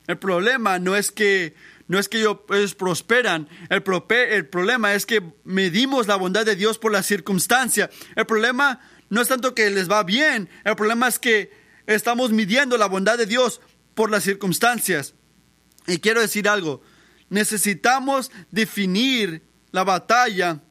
[0.05, 1.55] El problema no es que
[1.87, 3.83] no es que ellos, prosperan, el,
[4.29, 7.89] el problema es que medimos la bondad de Dios por la circunstancia.
[8.15, 11.51] El problema no es tanto que les va bien, el problema es que
[11.85, 13.61] estamos midiendo la bondad de Dios
[13.93, 15.13] por las circunstancias.
[15.87, 16.81] Y quiero decir algo,
[17.29, 20.61] necesitamos definir la batalla,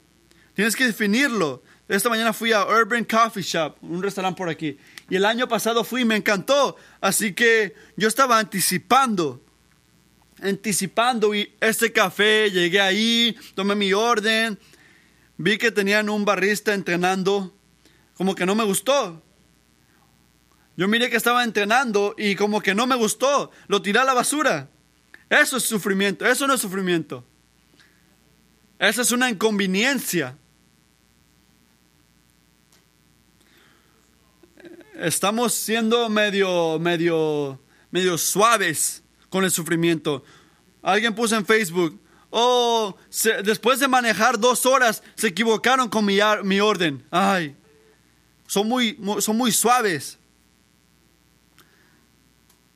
[0.55, 1.63] tienes que definirlo.
[1.89, 4.79] esta mañana fui a Urban Coffee Shop, un restaurante por aquí.
[5.11, 6.77] Y el año pasado fui y me encantó.
[7.01, 9.45] Así que yo estaba anticipando,
[10.43, 14.59] anticipando y este café, llegué ahí, tomé mi orden,
[15.37, 17.55] vi que tenían un barrista entrenando,
[18.15, 19.23] como que no me gustó.
[20.77, 24.15] Yo miré que estaba entrenando y como que no me gustó, lo tiré a la
[24.15, 24.69] basura.
[25.31, 27.25] Eso es sufrimiento, eso no es sufrimiento.
[28.79, 30.37] Esa es una inconveniencia.
[34.95, 39.02] Estamos siendo medio, medio, medio suaves
[39.33, 40.23] con el sufrimiento.
[40.83, 42.95] Alguien puso en Facebook, oh,
[43.43, 47.03] después de manejar dos horas se equivocaron con mi, mi orden.
[47.11, 47.57] Ay,
[48.47, 50.19] son muy, son muy suaves.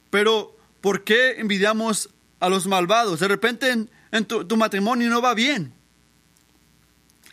[0.08, 2.08] Pero, ¿por qué envidiamos
[2.40, 3.20] a los malvados?
[3.20, 3.70] De repente
[4.10, 5.74] en, tu, matrimonio no va bien.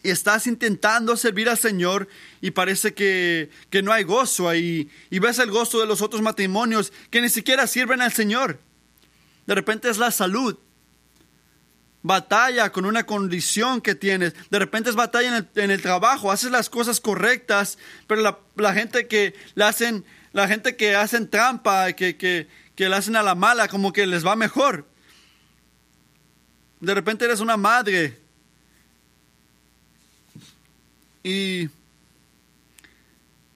[0.04, 2.10] Y estás intentando servir al Señor
[2.42, 4.90] y parece que, que no hay gozo ahí.
[5.10, 8.60] Y ves el gozo de los otros matrimonios que ni siquiera sirven al Señor.
[9.46, 10.58] De repente es la salud.
[12.02, 14.34] Batalla con una condición que tienes.
[14.50, 16.32] De repente es batalla en el, trabajo.
[16.32, 17.78] Haces las cosas correctas,
[18.08, 22.90] pero la, la gente que la hacen, la gente que hacen trampa, que, que, que
[22.90, 24.86] le hacen a la mala, como que les va mejor.
[26.82, 28.20] De repente eres una madre
[31.24, 31.70] y,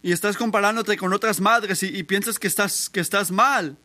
[0.01, 3.77] y estás comparándote con otras madres y, piensas que estás, que estás mal,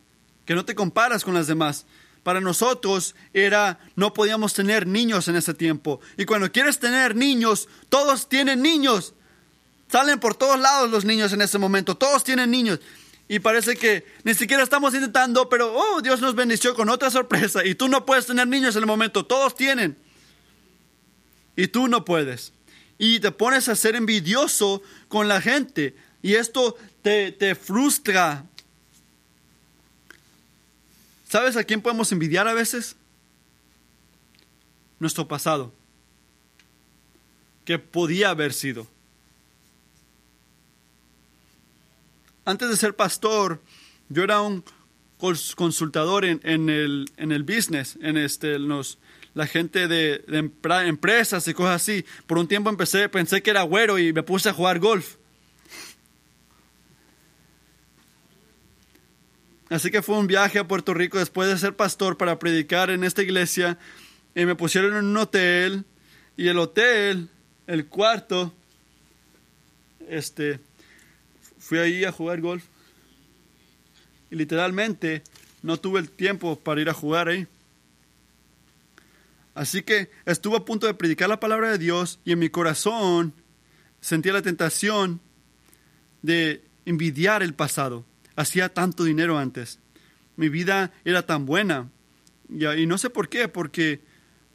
[0.45, 1.87] que no te comparas con las demás.
[2.23, 6.01] Para nosotros era, no podíamos tener niños en ese tiempo.
[6.17, 9.15] Y cuando quieres tener niños, todos tienen niños.
[9.91, 12.81] Salen por todos lados los niños en ese momento, todos tienen niños
[13.33, 17.65] y parece que ni siquiera estamos intentando, pero oh, Dios nos bendició con otra sorpresa
[17.65, 19.97] y tú no puedes tener niños en el momento, todos tienen.
[21.57, 22.53] Y tú no puedes.
[22.99, 28.45] Y te pones a ser envidioso con la gente y esto te, te frustra.
[31.33, 32.95] ¿Sabes a quién podemos envidiar a veces?
[34.99, 35.73] Nuestro pasado,
[37.65, 38.87] que podía haber sido.
[42.45, 43.63] antes de ser pastor,
[44.11, 44.63] yo era un
[45.57, 50.51] consultador en, el, en el business, en este, la gente de,
[50.85, 52.05] empresas y cosas así.
[52.27, 55.17] Por un tiempo empecé, pensé que era güero y me puse a jugar golf.
[59.73, 63.05] Así que fue un viaje a Puerto Rico después de ser pastor para predicar en
[63.05, 63.79] esta iglesia.
[64.35, 65.87] Y me pusieron en un hotel.
[66.37, 67.31] Y el hotel,
[67.67, 68.53] el cuarto,
[70.09, 70.61] este,
[71.59, 72.65] fui ahí a jugar golf
[74.31, 75.23] y literalmente
[75.63, 77.47] no tuve el tiempo para ir a jugar ahí.
[79.55, 83.33] Así que estuve a punto de predicar la palabra de Dios y en mi corazón
[84.03, 85.21] sentía la tentación
[86.21, 88.05] de envidiar el pasado.
[88.43, 89.79] Hacía tanto dinero antes.
[90.35, 91.93] Mi vida era tan buena.
[92.49, 94.01] Y, no sé por qué, porque,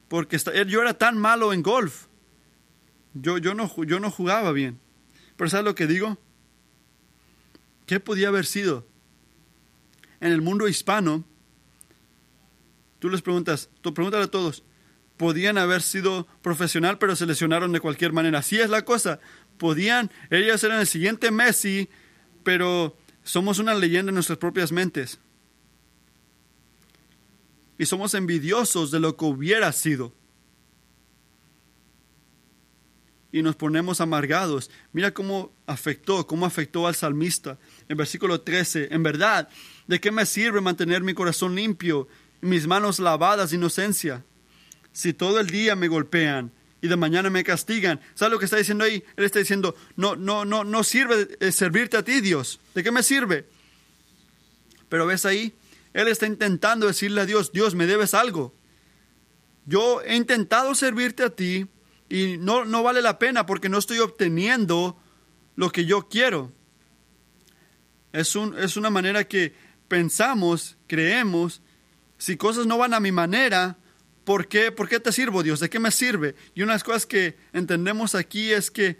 [0.09, 2.07] porque yo era tan malo en golf.
[3.13, 4.77] Yo, yo, no, yo no jugaba bien.
[5.37, 6.17] Pero ¿sabes lo que digo?
[7.85, 8.85] ¿Qué podía haber sido?
[10.19, 11.23] En el mundo hispano,
[12.99, 14.63] tú les preguntas, tú pregúntale a todos,
[15.15, 18.39] podían haber sido profesional, pero se lesionaron de cualquier manera.
[18.39, 19.21] Así es la cosa.
[19.57, 21.87] Podían, ellos eran el siguiente Messi,
[22.43, 25.19] pero somos una leyenda en nuestras propias mentes.
[27.77, 30.13] Y somos envidiosos de lo que hubiera sido.
[33.29, 34.71] y nos ponemos amargados.
[34.93, 37.59] Mira cómo afectó, cómo afectó al salmista.
[37.87, 39.49] En versículo 13, en verdad,
[39.85, 42.07] ¿de qué me sirve mantener mi corazón limpio
[42.41, 44.23] mis manos lavadas de inocencia?
[44.91, 47.99] Si todo el día me golpean y de mañana me castigan.
[48.13, 49.03] ¿Sabes lo que está diciendo ahí?
[49.15, 52.59] Él está diciendo, no, no, no, no sirve eh, servirte a ti, Dios.
[52.75, 53.47] ¿De qué me sirve?
[54.89, 55.53] Pero ves ahí,
[55.93, 58.53] él está intentando decirle a Dios, Dios, me debes algo.
[59.65, 61.67] Yo he intentado servirte a ti,
[62.09, 64.97] y no, no vale la pena porque no estoy obteniendo
[65.55, 66.53] lo que yo quiero.
[68.13, 69.53] Es, un, es una manera que
[69.87, 71.61] pensamos, creemos,
[72.17, 73.77] si cosas no van a mi manera,
[74.27, 75.61] ¿por qué, ¿por qué te sirvo Dios?
[75.61, 76.35] ¿De qué me sirve?
[76.53, 78.97] Y una de las cosas que entendemos aquí es que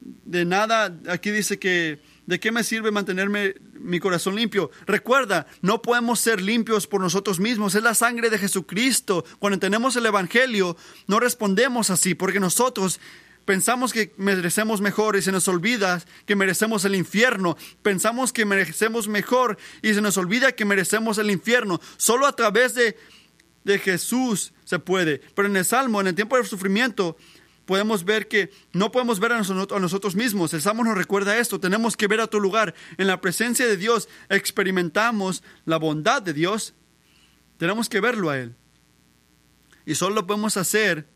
[0.00, 4.70] de nada, aquí dice que ¿de qué me sirve mantenerme mi corazón limpio?
[4.86, 9.22] Recuerda, no podemos ser limpios por nosotros mismos, es la sangre de Jesucristo.
[9.38, 13.00] Cuando entendemos el Evangelio, no respondemos así, porque nosotros
[13.44, 17.58] pensamos que merecemos mejor y se nos olvida que merecemos el infierno.
[17.82, 21.82] Pensamos que merecemos mejor y se nos olvida que merecemos el infierno.
[21.98, 22.96] Solo a través de,
[23.64, 25.20] de Jesús se puede.
[25.34, 27.16] Pero en el Salmo, en el tiempo del sufrimiento,
[27.66, 30.52] podemos ver que no podemos ver a nosotros, mismos.
[30.54, 31.60] El Salmo nos recuerda esto.
[31.60, 32.74] Tenemos que ver a tu lugar.
[32.98, 36.74] En la presencia de Dios experimentamos la bondad de Dios.
[37.58, 38.56] Tenemos que verlo a Él.
[39.86, 41.06] Y solo lo podemos hacer.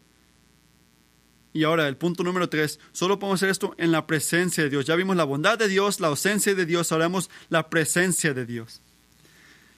[1.53, 4.87] Y ahora el punto número tres, solo podemos hacer esto en la presencia de Dios.
[4.87, 8.45] Ya vimos la bondad de Dios, la ausencia de Dios, ahora vemos la presencia de
[8.45, 8.81] Dios.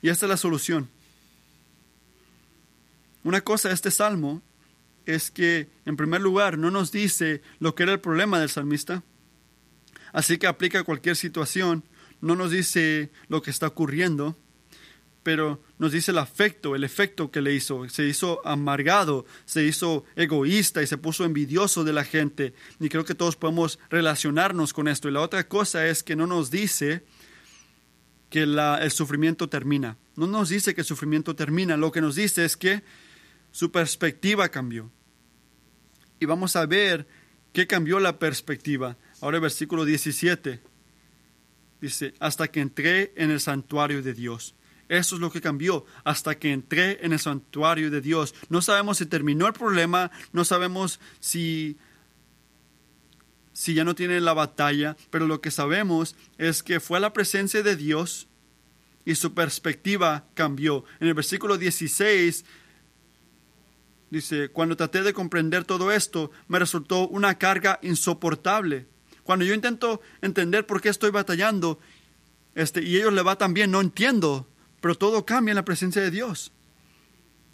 [0.01, 0.89] Y esta es la solución.
[3.27, 4.41] Una cosa de este salmo
[5.05, 9.03] es que, en primer lugar, no nos dice lo que era el problema del salmista,
[10.13, 11.83] así que aplica a cualquier situación,
[12.21, 14.37] no nos dice lo que está ocurriendo,
[15.25, 17.89] pero nos dice el afecto, el efecto que le hizo.
[17.89, 22.55] Se hizo amargado, se hizo egoísta y se puso envidioso de la gente.
[22.79, 25.09] Y creo que todos podemos relacionarnos con esto.
[25.09, 27.03] Y la otra cosa es que no nos dice
[28.31, 29.97] que el sufrimiento termina.
[30.15, 31.77] No nos dice que el sufrimiento termina.
[31.77, 32.85] Lo que nos dice es que
[33.57, 34.93] su perspectiva cambió.
[36.21, 37.07] Y vamos a ver
[37.55, 38.99] qué cambió la perspectiva.
[39.23, 40.61] Ahora el versículo 17
[41.81, 44.55] dice, hasta que entré en el santuario de Dios.
[44.91, 48.35] Eso es lo que cambió hasta que entré en el santuario de Dios.
[48.51, 51.79] No sabemos si terminó el problema, no sabemos si
[53.55, 57.63] si ya no tiene la batalla, pero lo que sabemos es que fue la presencia
[57.63, 58.29] de Dios
[59.07, 60.85] y su perspectiva cambió.
[61.01, 62.45] En el versículo 16
[64.17, 68.87] Dice, cuando traté de comprender todo esto, me resultó una carga insoportable.
[69.25, 71.79] Cuando yo intento entender por qué estoy batallando,
[72.55, 74.49] este, y ellos le va tan bien, no entiendo,
[74.81, 76.51] pero todo cambia en la presencia de Dios.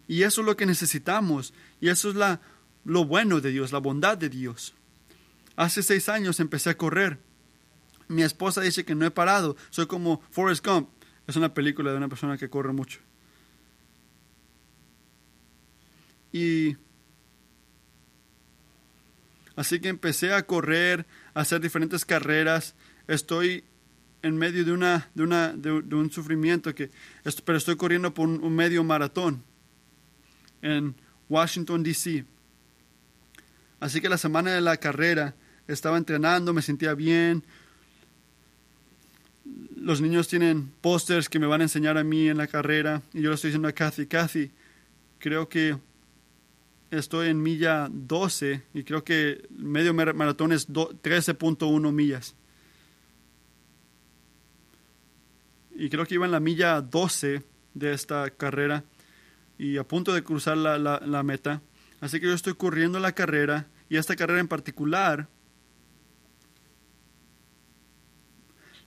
[0.07, 2.40] Y eso es lo que necesitamos, y eso es la,
[2.85, 4.72] lo bueno de Dios, la bondad de Dios.
[5.57, 7.18] Hace seis años empecé a correr.
[8.07, 10.90] Mi esposa dice que no he parado, soy como Forrest Gump.
[11.27, 13.01] Es una película de una persona que corre mucho.
[16.33, 16.77] Y
[19.55, 22.75] así que empecé a correr, a hacer diferentes carreras.
[23.07, 23.64] Estoy
[24.23, 26.90] en medio de, una, de, una, de, un sufrimiento, que,
[27.45, 29.42] pero estoy corriendo por un, medio maratón
[30.62, 30.95] en
[31.29, 32.25] Washington, D.C.
[33.81, 35.35] Así que la semana de la carrera
[35.66, 37.45] estaba entrenando, me sentía bien.
[39.77, 43.23] Los niños tienen pósters que me van a enseñar a mí en la carrera y
[43.23, 44.07] yo lo estoy diciendo a Kathy.
[44.07, 44.53] Kathy,
[45.18, 45.77] creo que
[46.92, 52.37] estoy en milla 12 y creo que medio maratón es 13.1 millas.
[55.74, 58.85] Y creo que iba en la milla 12 de esta carrera
[59.57, 61.62] y a punto de cruzar la, la, meta.
[62.00, 65.28] Así que yo estoy corriendo la carrera y esta carrera en particular,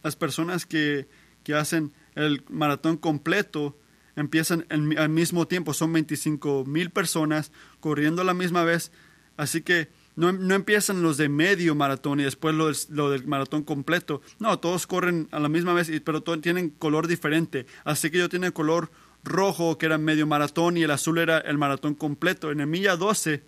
[0.03, 1.07] las personas que,
[1.43, 3.75] que hacen el maratón completo
[4.15, 8.91] empiezan al mismo tiempo, son 25 mil personas corriendo a la misma vez,
[9.37, 13.63] así que no, empiezan los de medio maratón y después lo del, lo del, maratón
[13.63, 18.19] completo, no, todos corren a la misma vez, pero todos tienen color diferente, así que
[18.19, 18.91] yo tenía color
[19.23, 22.95] rojo que era medio maratón y el azul era el maratón completo, en el milla
[22.95, 23.43] 12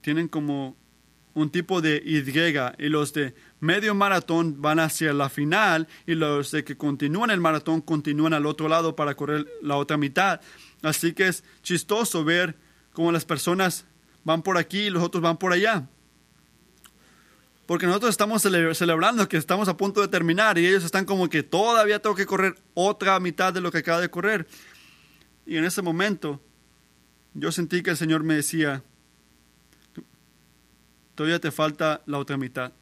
[0.00, 0.76] tienen como
[1.34, 6.50] un tipo de Y y los de medio maratón van hacia la final y los
[6.50, 10.40] de que continúan el maratón continúan al otro lado para correr la otra mitad.
[10.82, 12.56] Así que es chistoso ver
[12.92, 13.84] cómo las personas
[14.24, 15.88] van por aquí y los otros van por allá.
[17.66, 21.42] Porque nosotros estamos celebrando que estamos a punto de terminar y ellos están como que
[21.42, 24.46] todavía tengo que correr otra mitad de lo que acaba de correr.
[25.44, 26.40] Y en ese momento
[27.34, 28.82] yo sentí que el Señor me decía,
[31.14, 32.72] todavía te falta la otra mitad.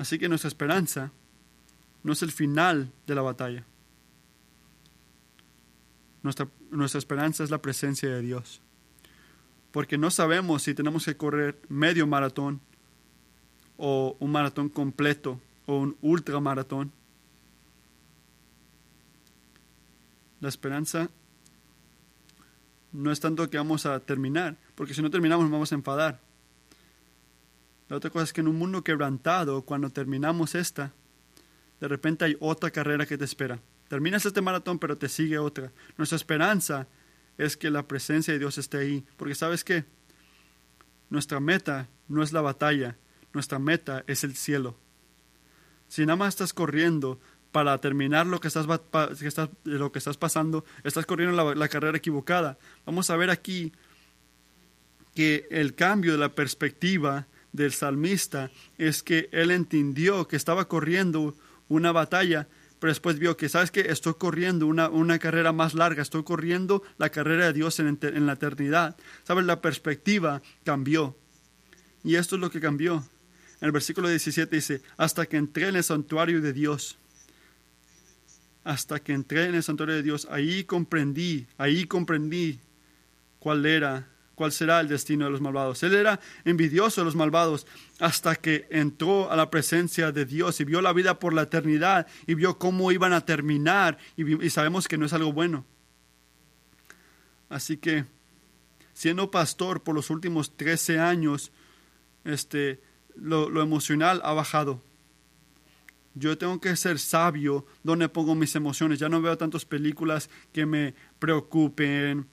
[0.00, 1.12] Así que nuestra esperanza
[2.04, 3.66] no es el final de la batalla.
[6.22, 8.62] Nuestra, nuestra esperanza es la presencia de Dios.
[9.72, 12.62] Porque no sabemos si tenemos que correr medio maratón
[13.76, 16.90] o un maratón completo o un ultramaratón.
[20.40, 21.10] La esperanza
[22.92, 26.29] no es tanto que vamos a terminar, porque si no terminamos nos vamos a enfadar.
[27.90, 30.92] La otra cosa es que en un mundo quebrantado, cuando terminamos esta,
[31.80, 33.58] de repente hay otra carrera que te espera.
[33.88, 35.72] Terminas este maratón, pero te sigue otra.
[35.98, 36.86] Nuestra esperanza
[37.36, 39.84] es que la presencia de Dios esté ahí, porque sabes qué,
[41.08, 42.96] nuestra meta no es la batalla,
[43.32, 44.76] nuestra meta es el cielo.
[45.88, 47.18] Si nada más estás corriendo
[47.50, 48.66] para terminar lo que estás,
[49.64, 52.56] lo que estás pasando, estás corriendo la carrera equivocada.
[52.86, 53.72] Vamos a ver aquí
[55.12, 61.34] que el cambio de la perspectiva del salmista es que él entendió que estaba corriendo
[61.68, 62.48] una batalla,
[62.78, 63.80] pero después vio que, ¿sabes qué?
[63.80, 68.26] Estoy corriendo una, una carrera más larga, estoy corriendo la carrera de Dios en, en
[68.26, 68.96] la eternidad.
[69.24, 69.44] ¿Sabes?
[69.44, 71.16] La perspectiva cambió.
[72.02, 73.04] Y esto es lo que cambió.
[73.60, 76.96] En el versículo 17 dice, hasta que entré en el santuario de Dios.
[78.64, 82.58] Hasta que entré en el santuario de Dios, ahí comprendí, ahí comprendí
[83.38, 84.08] cuál era
[84.40, 85.82] cuál será el destino de los malvados.
[85.82, 87.66] Él era envidioso de los malvados
[87.98, 92.06] hasta que entró a la presencia de Dios y vio la vida por la eternidad
[92.26, 95.66] y vio cómo iban a terminar y, sabemos que no es algo bueno.
[97.50, 98.06] Así que,
[98.94, 101.52] siendo pastor por los últimos 13 años,
[102.24, 102.80] este,
[103.16, 104.82] lo, lo emocional ha bajado.
[106.14, 109.00] Yo tengo que ser sabio donde pongo mis emociones.
[109.00, 112.26] Ya no veo tantas películas que me preocupen,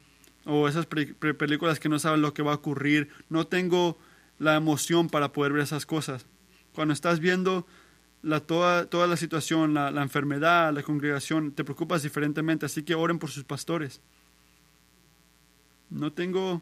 [0.47, 3.09] o esas películas que no saben lo que va a ocurrir.
[3.29, 3.97] No tengo
[4.39, 6.25] la emoción para poder ver esas cosas.
[6.73, 7.67] Cuando estás viendo
[8.21, 13.19] la, toda, toda la situación, la, enfermedad, la congregación, te preocupas diferentemente, así que oren
[13.19, 14.01] por sus pastores.
[15.89, 16.61] No tengo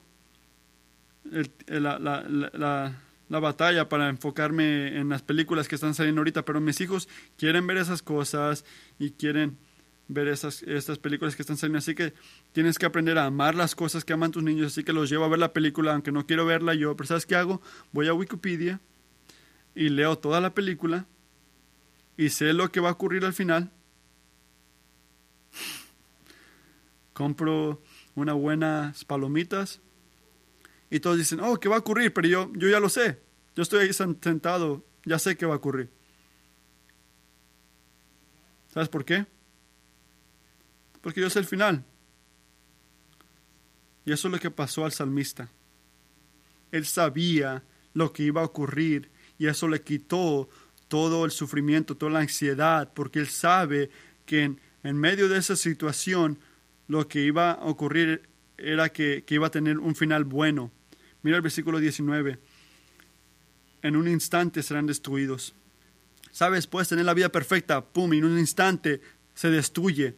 [1.68, 7.08] la, la, batalla para enfocarme en las películas que están saliendo ahorita, pero mis hijos
[7.38, 8.66] quieren ver esas cosas
[9.00, 9.58] y quieren
[10.08, 11.80] ver estas películas que están saliendo.
[11.80, 12.14] Así que
[12.52, 14.68] tienes que aprender a amar las cosas que aman tus niños.
[14.68, 16.96] Así que los llevo a ver la película, aunque no quiero verla yo.
[16.96, 17.62] Pero ¿sabes qué hago?
[17.92, 18.80] Voy a Wikipedia
[19.74, 21.06] y leo toda la película
[22.18, 23.72] y sé lo que va a ocurrir al final.
[27.14, 27.82] Compro
[28.16, 29.82] unas buenas palomitas
[30.90, 32.14] y todos dicen, oh, ¿qué va a ocurrir?
[32.14, 33.20] Pero yo, yo ya lo sé.
[33.56, 35.90] Yo estoy ahí sentado, ya sé qué va a ocurrir.
[38.74, 39.26] ¿Sabes por qué?
[41.06, 41.84] Porque yo sé el final.
[44.06, 45.52] Y eso es lo que pasó al salmista.
[46.72, 47.62] Él sabía
[47.94, 50.50] lo que iba a ocurrir y eso le quitó
[50.88, 53.92] todo el sufrimiento, toda la ansiedad, porque él sabe
[54.26, 56.40] que en, medio de esa situación
[56.88, 58.28] lo que iba a ocurrir
[58.58, 60.72] era que, que iba a tener un final bueno.
[61.22, 62.40] Mira el versículo 19.
[63.84, 65.54] En un instante serán destruidos.
[66.32, 69.02] Sabes, puedes tener la vida perfecta, pum, y en un instante
[69.36, 70.16] se destruye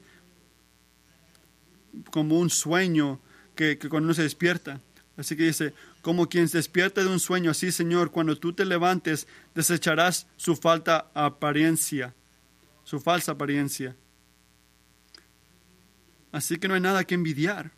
[2.12, 3.20] como un sueño
[3.56, 4.82] que, cuando uno se despierta.
[5.18, 8.66] Así que dice, como quien se despierta de un sueño, así Señor, cuando tú te
[8.66, 12.14] levantes, desecharás su falta apariencia,
[12.84, 13.96] su falsa apariencia.
[16.32, 17.72] Así que no hay nada que envidiar.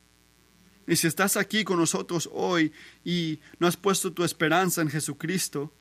[0.85, 2.73] Y si estás aquí con nosotros hoy
[3.05, 5.71] y no has puesto tu esperanza en Jesucristo,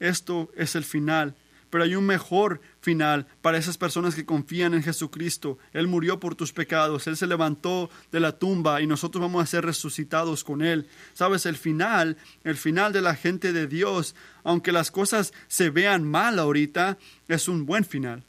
[0.00, 1.36] esto es el final
[1.72, 5.56] pero hay un mejor final para esas personas que confían en Jesucristo.
[5.72, 9.46] Él murió por tus pecados, Él se levantó de la tumba y nosotros vamos a
[9.46, 10.86] ser resucitados con Él.
[11.14, 14.14] Sabes, el final, el final de la gente de Dios,
[14.44, 18.22] aunque las cosas se vean mal ahorita, es un buen final.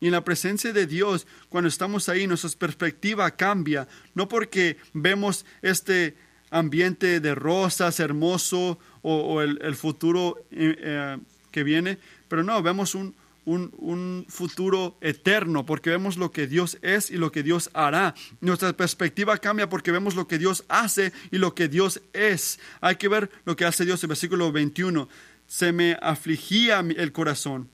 [0.00, 3.86] Y en la presencia de Dios, cuando estamos ahí, nuestra perspectiva cambia,
[4.16, 6.16] no porque vemos este
[6.50, 11.18] ambiente de rosas hermoso o, el, futuro eh, eh,
[11.50, 11.98] que viene,
[12.28, 13.14] pero no, vemos un,
[13.48, 18.14] un, futuro eterno, porque vemos lo que Dios es y lo que Dios hará.
[18.40, 22.60] Nuestra perspectiva cambia porque vemos lo que Dios hace y lo que Dios es.
[22.80, 25.08] Hay que ver lo que hace Dios en versículo 21.
[25.46, 27.70] Se me afligía el corazón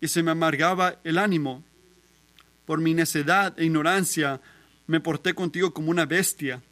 [0.00, 1.62] y se me amargaba el ánimo.
[2.64, 4.40] Por mi necedad e ignorancia
[4.86, 6.62] me porté contigo como una bestia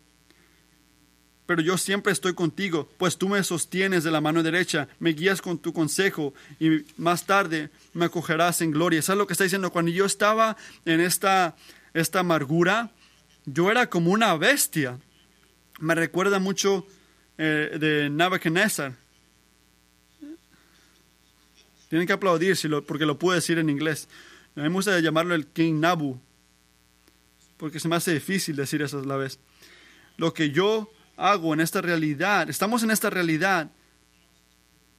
[1.46, 5.42] pero yo siempre estoy contigo, pues tú me sostienes de la mano derecha, me guías
[5.42, 9.00] con tu consejo y más tarde me acogerás en gloria.
[9.00, 9.70] Eso es lo que está diciendo.
[9.70, 11.54] Cuando yo estaba en esta,
[11.92, 12.90] esta amargura,
[13.44, 14.98] yo era como una bestia.
[15.80, 16.86] Me recuerda mucho
[17.36, 18.94] eh, de Nebuchadnezzar.
[21.90, 24.08] Tienen que aplaudir porque lo puedo decir en inglés.
[24.56, 26.18] A mí me gusta llamarlo el King Nabu,
[27.58, 29.38] porque se me hace difícil decir eso a la vez.
[30.16, 32.48] Lo que yo hago en esta realidad.
[32.48, 33.70] Estamos en esta realidad,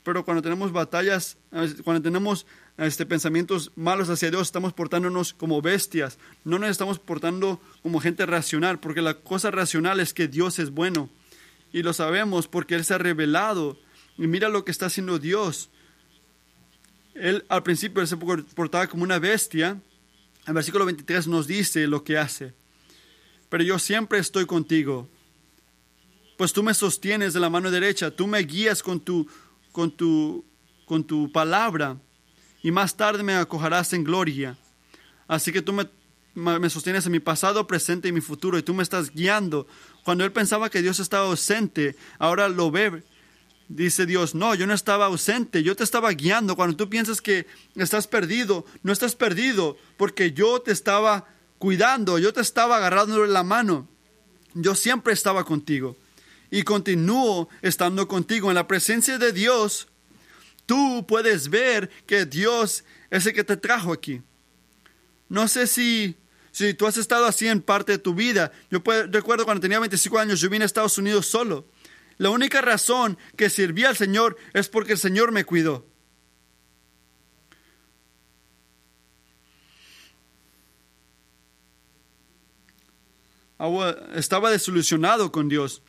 [0.03, 1.37] pero cuando tenemos batallas,
[1.83, 2.45] cuando tenemos
[2.77, 6.17] este, pensamientos malos hacia Dios, estamos portándonos como bestias.
[6.43, 10.71] No nos estamos portando como gente racional, porque la cosa racional es que Dios es
[10.71, 11.09] bueno.
[11.73, 13.77] Y lo sabemos porque Él se ha revelado.
[14.17, 15.69] Y mira lo que está haciendo Dios.
[17.15, 19.81] Él al principio él se portaba como una bestia.
[20.45, 22.53] El versículo 23 nos dice lo que hace.
[23.49, 25.09] Pero yo siempre estoy contigo
[26.37, 29.27] pues tú me sostienes de la mano derecha, tú me guías con tu,
[29.71, 30.43] con tu,
[30.85, 31.97] con tu palabra
[32.61, 34.57] y más tarde me acogerás en gloria.
[35.27, 35.87] Así que tú me,
[36.35, 39.67] me sostienes en mi pasado, presente y mi futuro y tú me estás guiando.
[40.03, 43.03] Cuando él pensaba que Dios estaba ausente, ahora lo ve
[43.67, 46.55] Dice Dios, no, yo no estaba ausente, yo te estaba guiando.
[46.55, 51.25] Cuando tú piensas que estás perdido, no estás perdido, porque yo te estaba
[51.57, 53.87] cuidando, yo te estaba agarrando la mano.
[54.53, 55.97] Yo siempre estaba contigo
[56.55, 58.49] y continúo estando contigo.
[58.49, 59.89] En la presencia de Dios,
[60.65, 64.21] tú puedes ver que Dios es el que te trajo aquí.
[65.27, 66.15] No sé si,
[66.51, 68.53] si tú has estado así en parte de tu vida.
[68.71, 68.81] Yo
[69.11, 71.67] recuerdo cuando tenía 25 años, yo vine a Estados Unidos solo.
[72.17, 75.85] La única razón que serví al Señor es porque el Señor me cuidó.
[84.13, 85.81] Estaba desilusionado con Dios.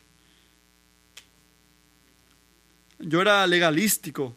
[2.99, 4.35] Yo era legalístico.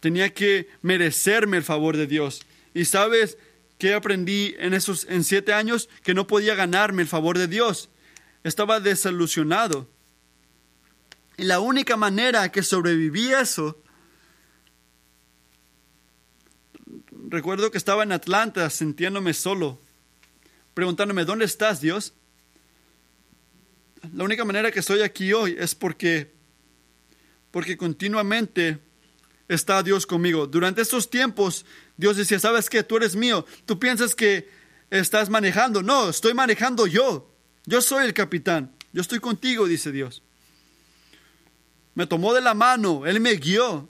[0.00, 2.42] Tenía que merecerme el favor de Dios.
[2.74, 3.38] Y sabes
[3.78, 7.90] qué aprendí en esos en siete años que no podía ganarme el favor de Dios.
[8.42, 9.88] Estaba desilusionado.
[11.36, 13.80] Y la única manera que sobreviví eso,
[17.28, 19.80] recuerdo que estaba en Atlanta sintiéndome solo,
[20.74, 22.14] preguntándome, ¿dónde estás, Dios?
[24.12, 26.33] La única manera que estoy aquí hoy es porque,
[27.54, 28.80] porque continuamente
[29.46, 30.48] está Dios conmigo.
[30.48, 31.64] Durante estos tiempos,
[31.96, 32.82] Dios decía, ¿sabes qué?
[32.82, 33.46] Tú eres mío.
[33.64, 34.50] Tú piensas que
[34.90, 35.80] estás manejando.
[35.80, 37.30] No, estoy manejando yo.
[37.64, 38.72] Yo soy el capitán.
[38.92, 40.24] Yo estoy contigo, dice Dios
[41.94, 43.88] me tomó de la mano, Él me guió.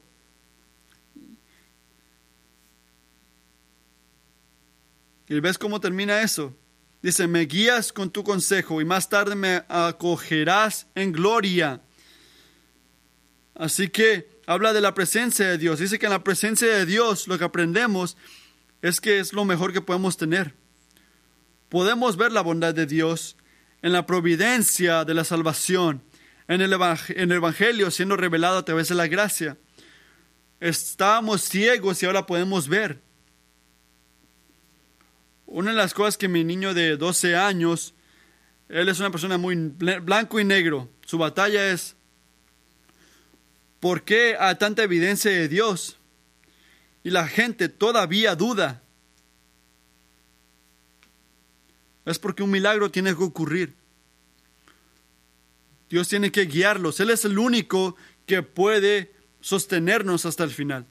[5.27, 6.55] ¿Y ves cómo termina eso?
[7.01, 11.81] Dice, me guías con tu consejo y más tarde me acogerás en gloria.
[13.55, 15.79] Así que habla de la presencia de Dios.
[15.79, 18.17] Dice que en la presencia de Dios lo que aprendemos
[18.83, 20.55] es que es lo mejor que podemos tener.
[21.69, 23.37] Podemos ver la bondad de Dios
[23.83, 26.03] en la providencia de la salvación
[26.49, 29.57] en el, Evangelio siendo revelado a través de la gracia.
[30.61, 33.01] Estábamos ciegos y ahora podemos ver.
[35.47, 37.95] Una de las cosas que mi niño de 12 años,
[38.69, 40.89] él es una persona muy blanco y negro.
[41.05, 41.97] Su batalla es,
[43.85, 45.99] ¿por qué hay tanta evidencia de Dios?
[47.03, 48.81] Y la gente todavía duda.
[52.07, 53.75] Es porque un milagro tiene que ocurrir.
[55.91, 56.99] Dios tiene que guiarlos.
[56.99, 59.13] Él es el único que puede
[59.43, 60.87] sostenernos hasta el final.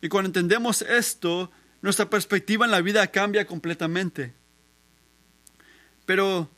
[0.00, 4.32] Y cuando entendemos esto, nuestra perspectiva en la vida cambia completamente.
[6.06, 6.48] Pero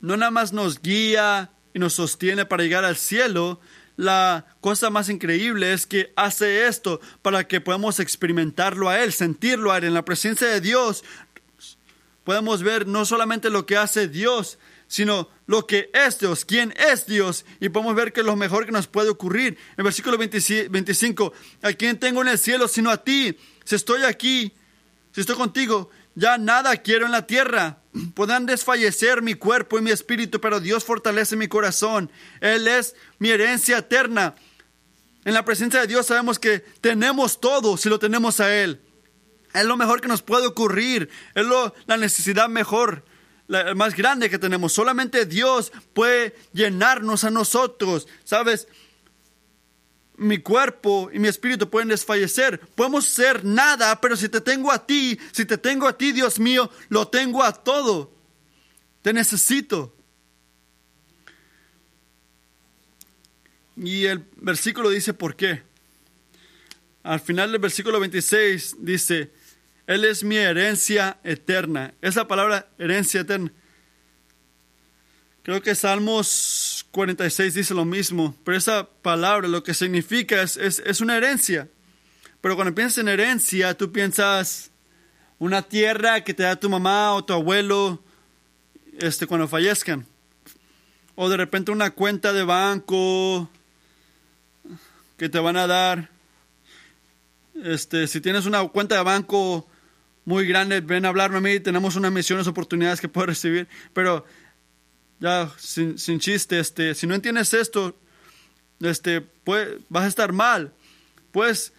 [0.00, 3.60] no nada más nos guía y nos sostiene para llegar al cielo,
[3.96, 9.72] la cosa más increíble es que hace esto para que podamos experimentarlo a Él, sentirlo
[9.72, 9.84] a Él.
[9.84, 11.02] En la presencia de Dios
[12.24, 17.06] podemos ver no solamente lo que hace Dios, sino lo que es Dios, quién es
[17.06, 19.56] Dios, y podemos ver que es lo mejor que nos puede ocurrir.
[19.76, 21.32] En versículo 25,
[21.62, 23.36] ¿a quién tengo en el cielo sino a ti?
[23.64, 24.52] Si estoy aquí,
[25.12, 27.78] si estoy contigo, ya nada quiero en la tierra.
[28.14, 32.10] Podrán desfallecer mi cuerpo y mi espíritu, pero Dios fortalece mi corazón.
[32.40, 34.34] Él es mi herencia eterna.
[35.24, 38.80] En la presencia de Dios sabemos que tenemos todo si lo tenemos a Él.
[39.54, 41.10] Es lo mejor que nos puede ocurrir.
[41.34, 43.04] Es lo, la necesidad mejor
[43.48, 44.72] la más grande que tenemos.
[44.72, 48.08] Solamente Dios puede llenarnos a nosotros.
[48.24, 48.68] ¿Sabes?
[50.16, 52.60] Mi cuerpo y mi espíritu pueden desfallecer.
[52.74, 56.38] Podemos ser nada, pero si te tengo a ti, si te tengo a ti, Dios
[56.38, 58.12] mío, lo tengo a todo.
[59.02, 59.94] Te necesito.
[63.76, 65.62] Y el versículo dice por qué.
[67.02, 69.30] Al final del versículo 26 dice,
[69.86, 71.94] él es mi herencia eterna.
[72.00, 73.52] Esa palabra herencia eterna.
[75.42, 81.00] Creo que Salmos 46 dice lo mismo, pero esa palabra lo que significa es, es,
[81.02, 81.68] una herencia.
[82.40, 84.70] Pero cuando piensas en herencia, tú piensas
[85.38, 88.02] una tierra que te da tu mamá o tu abuelo
[88.98, 90.06] este, cuando fallezcan.
[91.16, 93.50] O de repente una cuenta de banco
[95.18, 96.08] que te van a dar.
[97.62, 99.68] Este, si tienes una cuenta de banco
[100.24, 104.24] muy grande, ven a hablarme a mí, tenemos unas misiones, oportunidades que puedo recibir, pero
[105.18, 107.96] ya sin, chiste, este, si no entiendes esto,
[108.80, 110.72] este, pues, vas a estar mal.
[111.32, 111.72] Pues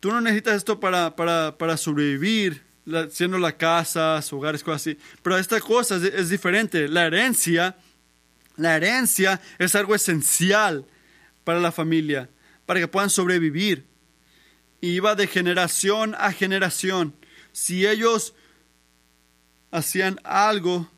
[0.00, 2.62] tú no necesitas esto para, para, para sobrevivir,
[3.10, 4.98] siendo la casa, hogares, cosas así.
[5.22, 6.88] Pero esta cosa es, diferente.
[6.88, 7.76] La herencia,
[8.56, 10.86] la herencia es algo esencial
[11.44, 12.28] para la familia,
[12.66, 13.86] para que puedan sobrevivir.
[14.80, 17.14] Y va de generación a generación
[17.52, 18.34] si ellos
[19.70, 20.90] hacían algo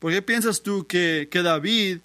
[0.00, 2.00] ¿Por qué piensas tú que, que David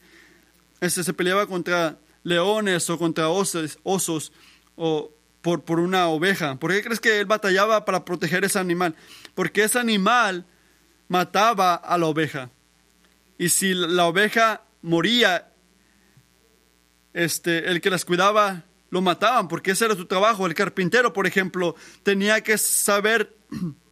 [0.82, 4.32] este, se peleaba contra leones o contra osos, osos
[4.76, 6.58] o por, por una oveja?
[6.58, 8.96] ¿Por qué crees que él batallaba para proteger ese animal?
[9.34, 10.46] Porque ese animal
[11.08, 12.52] mataba a la oveja.
[13.38, 15.52] Y si la oveja moría,
[17.14, 20.46] este, el que las cuidaba lo mataban, porque ese era su trabajo.
[20.46, 23.36] El carpintero, por ejemplo, tenía que saber,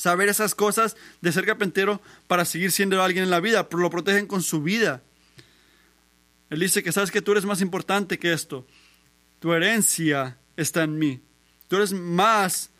[0.00, 3.90] saber esas cosas de ser carpintero para seguir siendo alguien en la vida, pero lo
[3.90, 5.02] protegen con su vida.
[6.48, 8.66] Él dice que sabes que tú eres más importante que esto.
[9.40, 11.20] Tu herencia está en mí.
[11.68, 12.70] Tú eres más,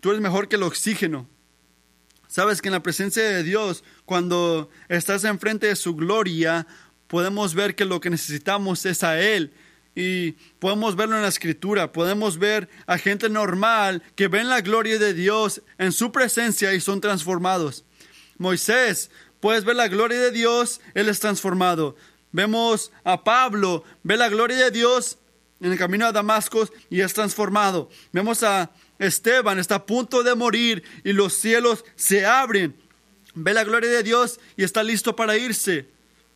[0.00, 1.28] tú eres mejor que el oxígeno.
[2.28, 6.64] Sabes que en la presencia de Dios, cuando estás enfrente de su gloria,
[7.08, 9.52] podemos ver que lo que necesitamos es a Él.
[9.94, 14.98] Y podemos verlo en la escritura, podemos ver a gente normal que ven la gloria
[14.98, 17.84] de Dios en su presencia y son transformados.
[18.38, 19.10] Moisés,
[19.40, 21.96] puedes ver la gloria de Dios, Él es transformado.
[22.32, 25.18] Vemos a Pablo, ve la gloria de Dios
[25.60, 27.90] en el camino a Damasco y es transformado.
[28.12, 32.76] Vemos a Esteban, está a punto de morir y los cielos se abren.
[33.34, 35.88] Ve la gloria de Dios y está listo para irse.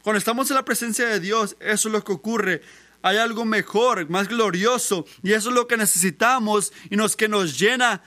[0.03, 2.63] Cuando estamos en la presencia de Dios, eso es lo que ocurre.
[3.05, 7.59] Hay algo mejor, más glorioso, y eso es lo que necesitamos y nos que nos
[7.59, 8.03] llena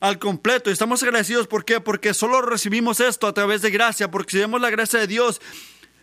[0.00, 0.70] al completo.
[0.70, 1.80] Estamos agradecidos, ¿por qué?
[1.80, 5.40] Porque solo recibimos esto a través de gracia, porque si vemos la gracia de Dios,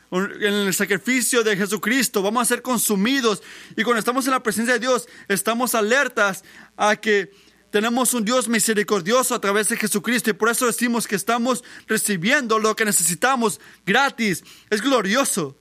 [0.10, 3.44] en el sacrificio de Jesucristo, vamos a ser consumidos.
[3.78, 6.44] Y cuando estamos en la presencia de Dios, estamos alertas
[6.78, 7.32] a que
[7.70, 12.58] tenemos un Dios misericordioso a través de Jesucristo y por eso decimos que estamos recibiendo
[12.58, 14.44] lo que necesitamos gratis.
[14.72, 15.60] Es glorioso.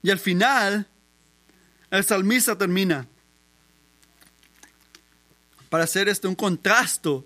[0.00, 0.88] Y al final,
[1.98, 3.06] el salmista termina
[5.68, 7.22] para hacer este un contraste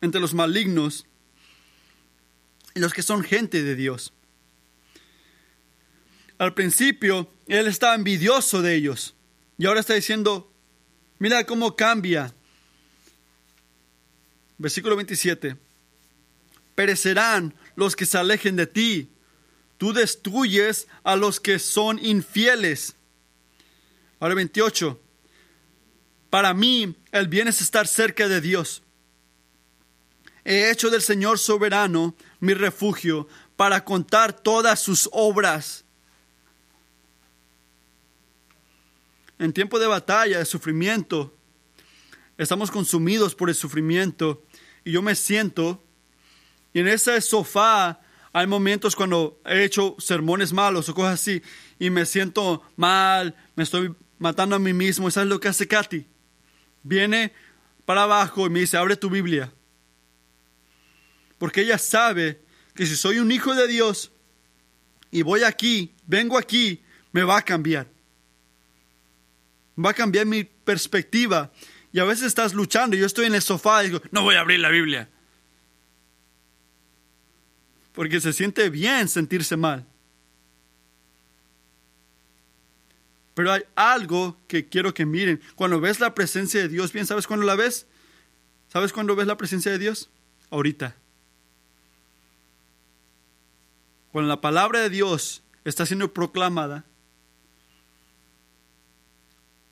[0.00, 1.06] entre los malignos
[2.74, 4.12] y los que son gente de Dios.
[6.38, 9.14] Al principio, él estaba envidioso de ellos.
[9.58, 10.50] Y ahora está diciendo,
[11.18, 12.32] mira cómo cambia.
[14.56, 15.56] Versículo 27.
[16.74, 19.10] Perecerán los que se alejen de ti.
[19.78, 22.94] Tú destruyes a los que son infieles.
[24.20, 25.00] Ahora 28.
[26.30, 28.84] Para mí el bien es estar cerca de Dios.
[30.44, 35.84] He hecho del Señor soberano mi refugio para contar todas sus obras.
[39.40, 41.34] en tiempo de batalla, de sufrimiento,
[42.36, 44.44] estamos consumidos por el sufrimiento
[44.84, 45.82] y yo me siento
[46.74, 48.00] y en ese sofá
[48.34, 51.42] hay momentos cuando he hecho sermones malos o cosas así
[51.78, 55.08] y me siento mal, me estoy matando a mí mismo.
[55.08, 56.06] ¿Y sabes lo que hace Katy?
[56.84, 57.32] Viene
[57.84, 59.52] para abajo y me dice, abre tu Biblia.
[61.38, 62.40] Porque ella sabe
[62.76, 64.12] que si soy un hijo de Dios
[65.10, 67.88] y voy aquí, vengo aquí, me va a cambiar
[69.84, 71.50] va a cambiar mi perspectiva.
[71.92, 74.40] Y a veces estás luchando, yo estoy en el sofá y digo, no voy a
[74.40, 75.08] abrir la Biblia.
[77.92, 79.86] Porque se siente bien sentirse mal.
[83.34, 85.40] Pero hay algo que quiero que miren.
[85.54, 87.86] Cuando ves la presencia de Dios, bien, ¿sabes cuándo la ves?
[88.68, 90.10] ¿Sabes cuándo ves la presencia de Dios?
[90.50, 90.96] Ahorita.
[94.12, 96.84] Cuando la palabra de Dios está siendo proclamada,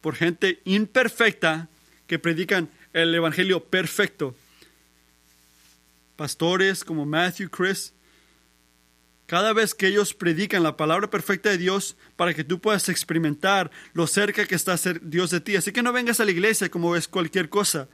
[0.01, 1.69] por gente imperfecta
[2.07, 4.35] que predican el Evangelio perfecto.
[6.17, 7.93] Pastores como Matthew, Chris,
[9.29, 13.71] cada vez que ellos predican la palabra perfecta de Dios para que tú puedas experimentar
[13.93, 15.55] lo cerca que está Dios de ti.
[15.55, 17.89] Así que no vengas a la iglesia como ves cualquier cosa.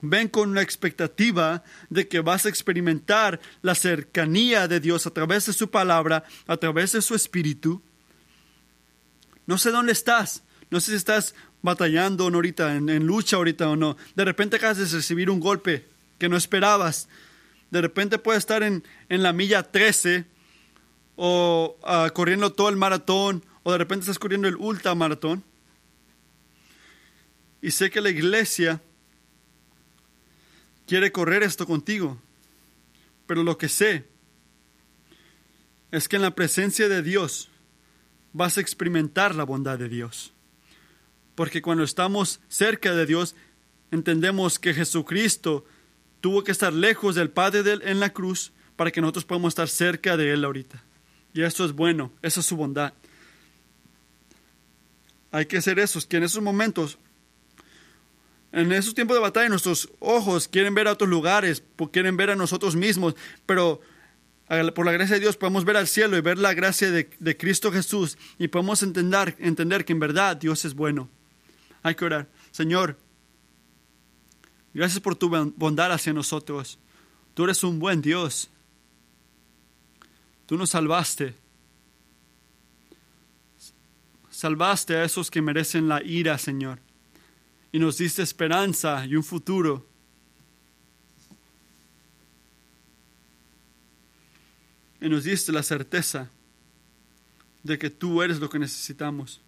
[0.00, 5.46] Ven con una expectativa de que vas a experimentar la cercanía de Dios a través
[5.46, 7.82] de su palabra, a través de su espíritu.
[9.46, 13.96] No sé dónde estás, no sé si estás batallando ahorita, en, lucha ahorita o no.
[14.14, 15.88] De repente acabas de recibir un golpe
[16.20, 17.08] que no esperabas.
[17.72, 20.37] De repente puedes estar en, la milla 13
[21.18, 25.44] o ah, corriendo todo el maratón o de repente estás corriendo el ultramaratón.
[27.60, 28.80] Y sé que la iglesia
[30.86, 32.16] quiere correr esto contigo.
[33.26, 34.06] Pero lo que sé
[35.90, 37.50] es que en la presencia de Dios
[38.32, 40.32] vas a experimentar la bondad de Dios
[41.38, 43.36] porque cuando estamos cerca de Dios,
[43.92, 45.64] entendemos que Jesucristo
[46.20, 49.68] tuvo que estar lejos del Padre de en la cruz para que nosotros podamos estar
[49.68, 50.82] cerca de Él ahorita.
[51.38, 52.92] Y eso es bueno, esa es su bondad.
[55.30, 56.98] Hay que ser esos, que en esos momentos,
[58.50, 61.62] en esos tiempos de batalla, nuestros ojos quieren ver a otros lugares,
[61.92, 63.14] quieren ver a nosotros mismos,
[63.46, 63.80] pero
[64.74, 67.36] por la gracia de Dios podemos ver al cielo y ver la gracia de, de,
[67.36, 71.08] Cristo Jesús y podemos entender, entender que en verdad Dios es bueno.
[71.84, 72.26] Hay que orar.
[72.50, 72.98] Señor,
[74.74, 76.80] gracias por tu bondad hacia nosotros.
[77.34, 78.50] Tú eres un buen Dios.
[80.48, 81.34] Tú nos salvaste.
[84.30, 86.78] Salvaste a esos que merecen la ira, Señor.
[87.70, 89.86] Y nos diste esperanza y un futuro.
[95.02, 96.30] Y nos diste la certeza
[97.62, 99.42] de que tú eres lo que necesitamos.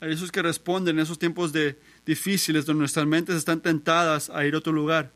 [0.00, 4.46] A esos que responden en esos tiempos de difíciles donde nuestras mentes están tentadas a
[4.46, 5.12] ir a otro lugar.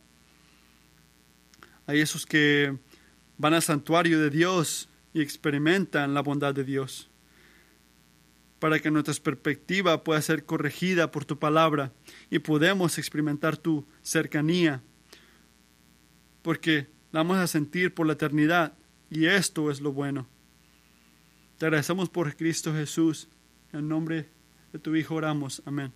[1.87, 2.77] Hay esos que
[3.39, 7.09] van al santuario de Dios y experimentan la bondad de Dios.
[8.59, 11.93] Para que nuestra perspectiva pueda ser corregida por tu palabra
[12.29, 14.83] y podemos experimentar tu cercanía.
[16.43, 18.75] Porque vamos a sentir por la eternidad
[19.11, 20.27] y esto es lo bueno.
[21.59, 23.29] Te agradecemos por Cristo Jesús.
[23.73, 24.29] En nombre
[24.73, 25.63] de tu Hijo oramos.
[25.65, 25.93] Amén.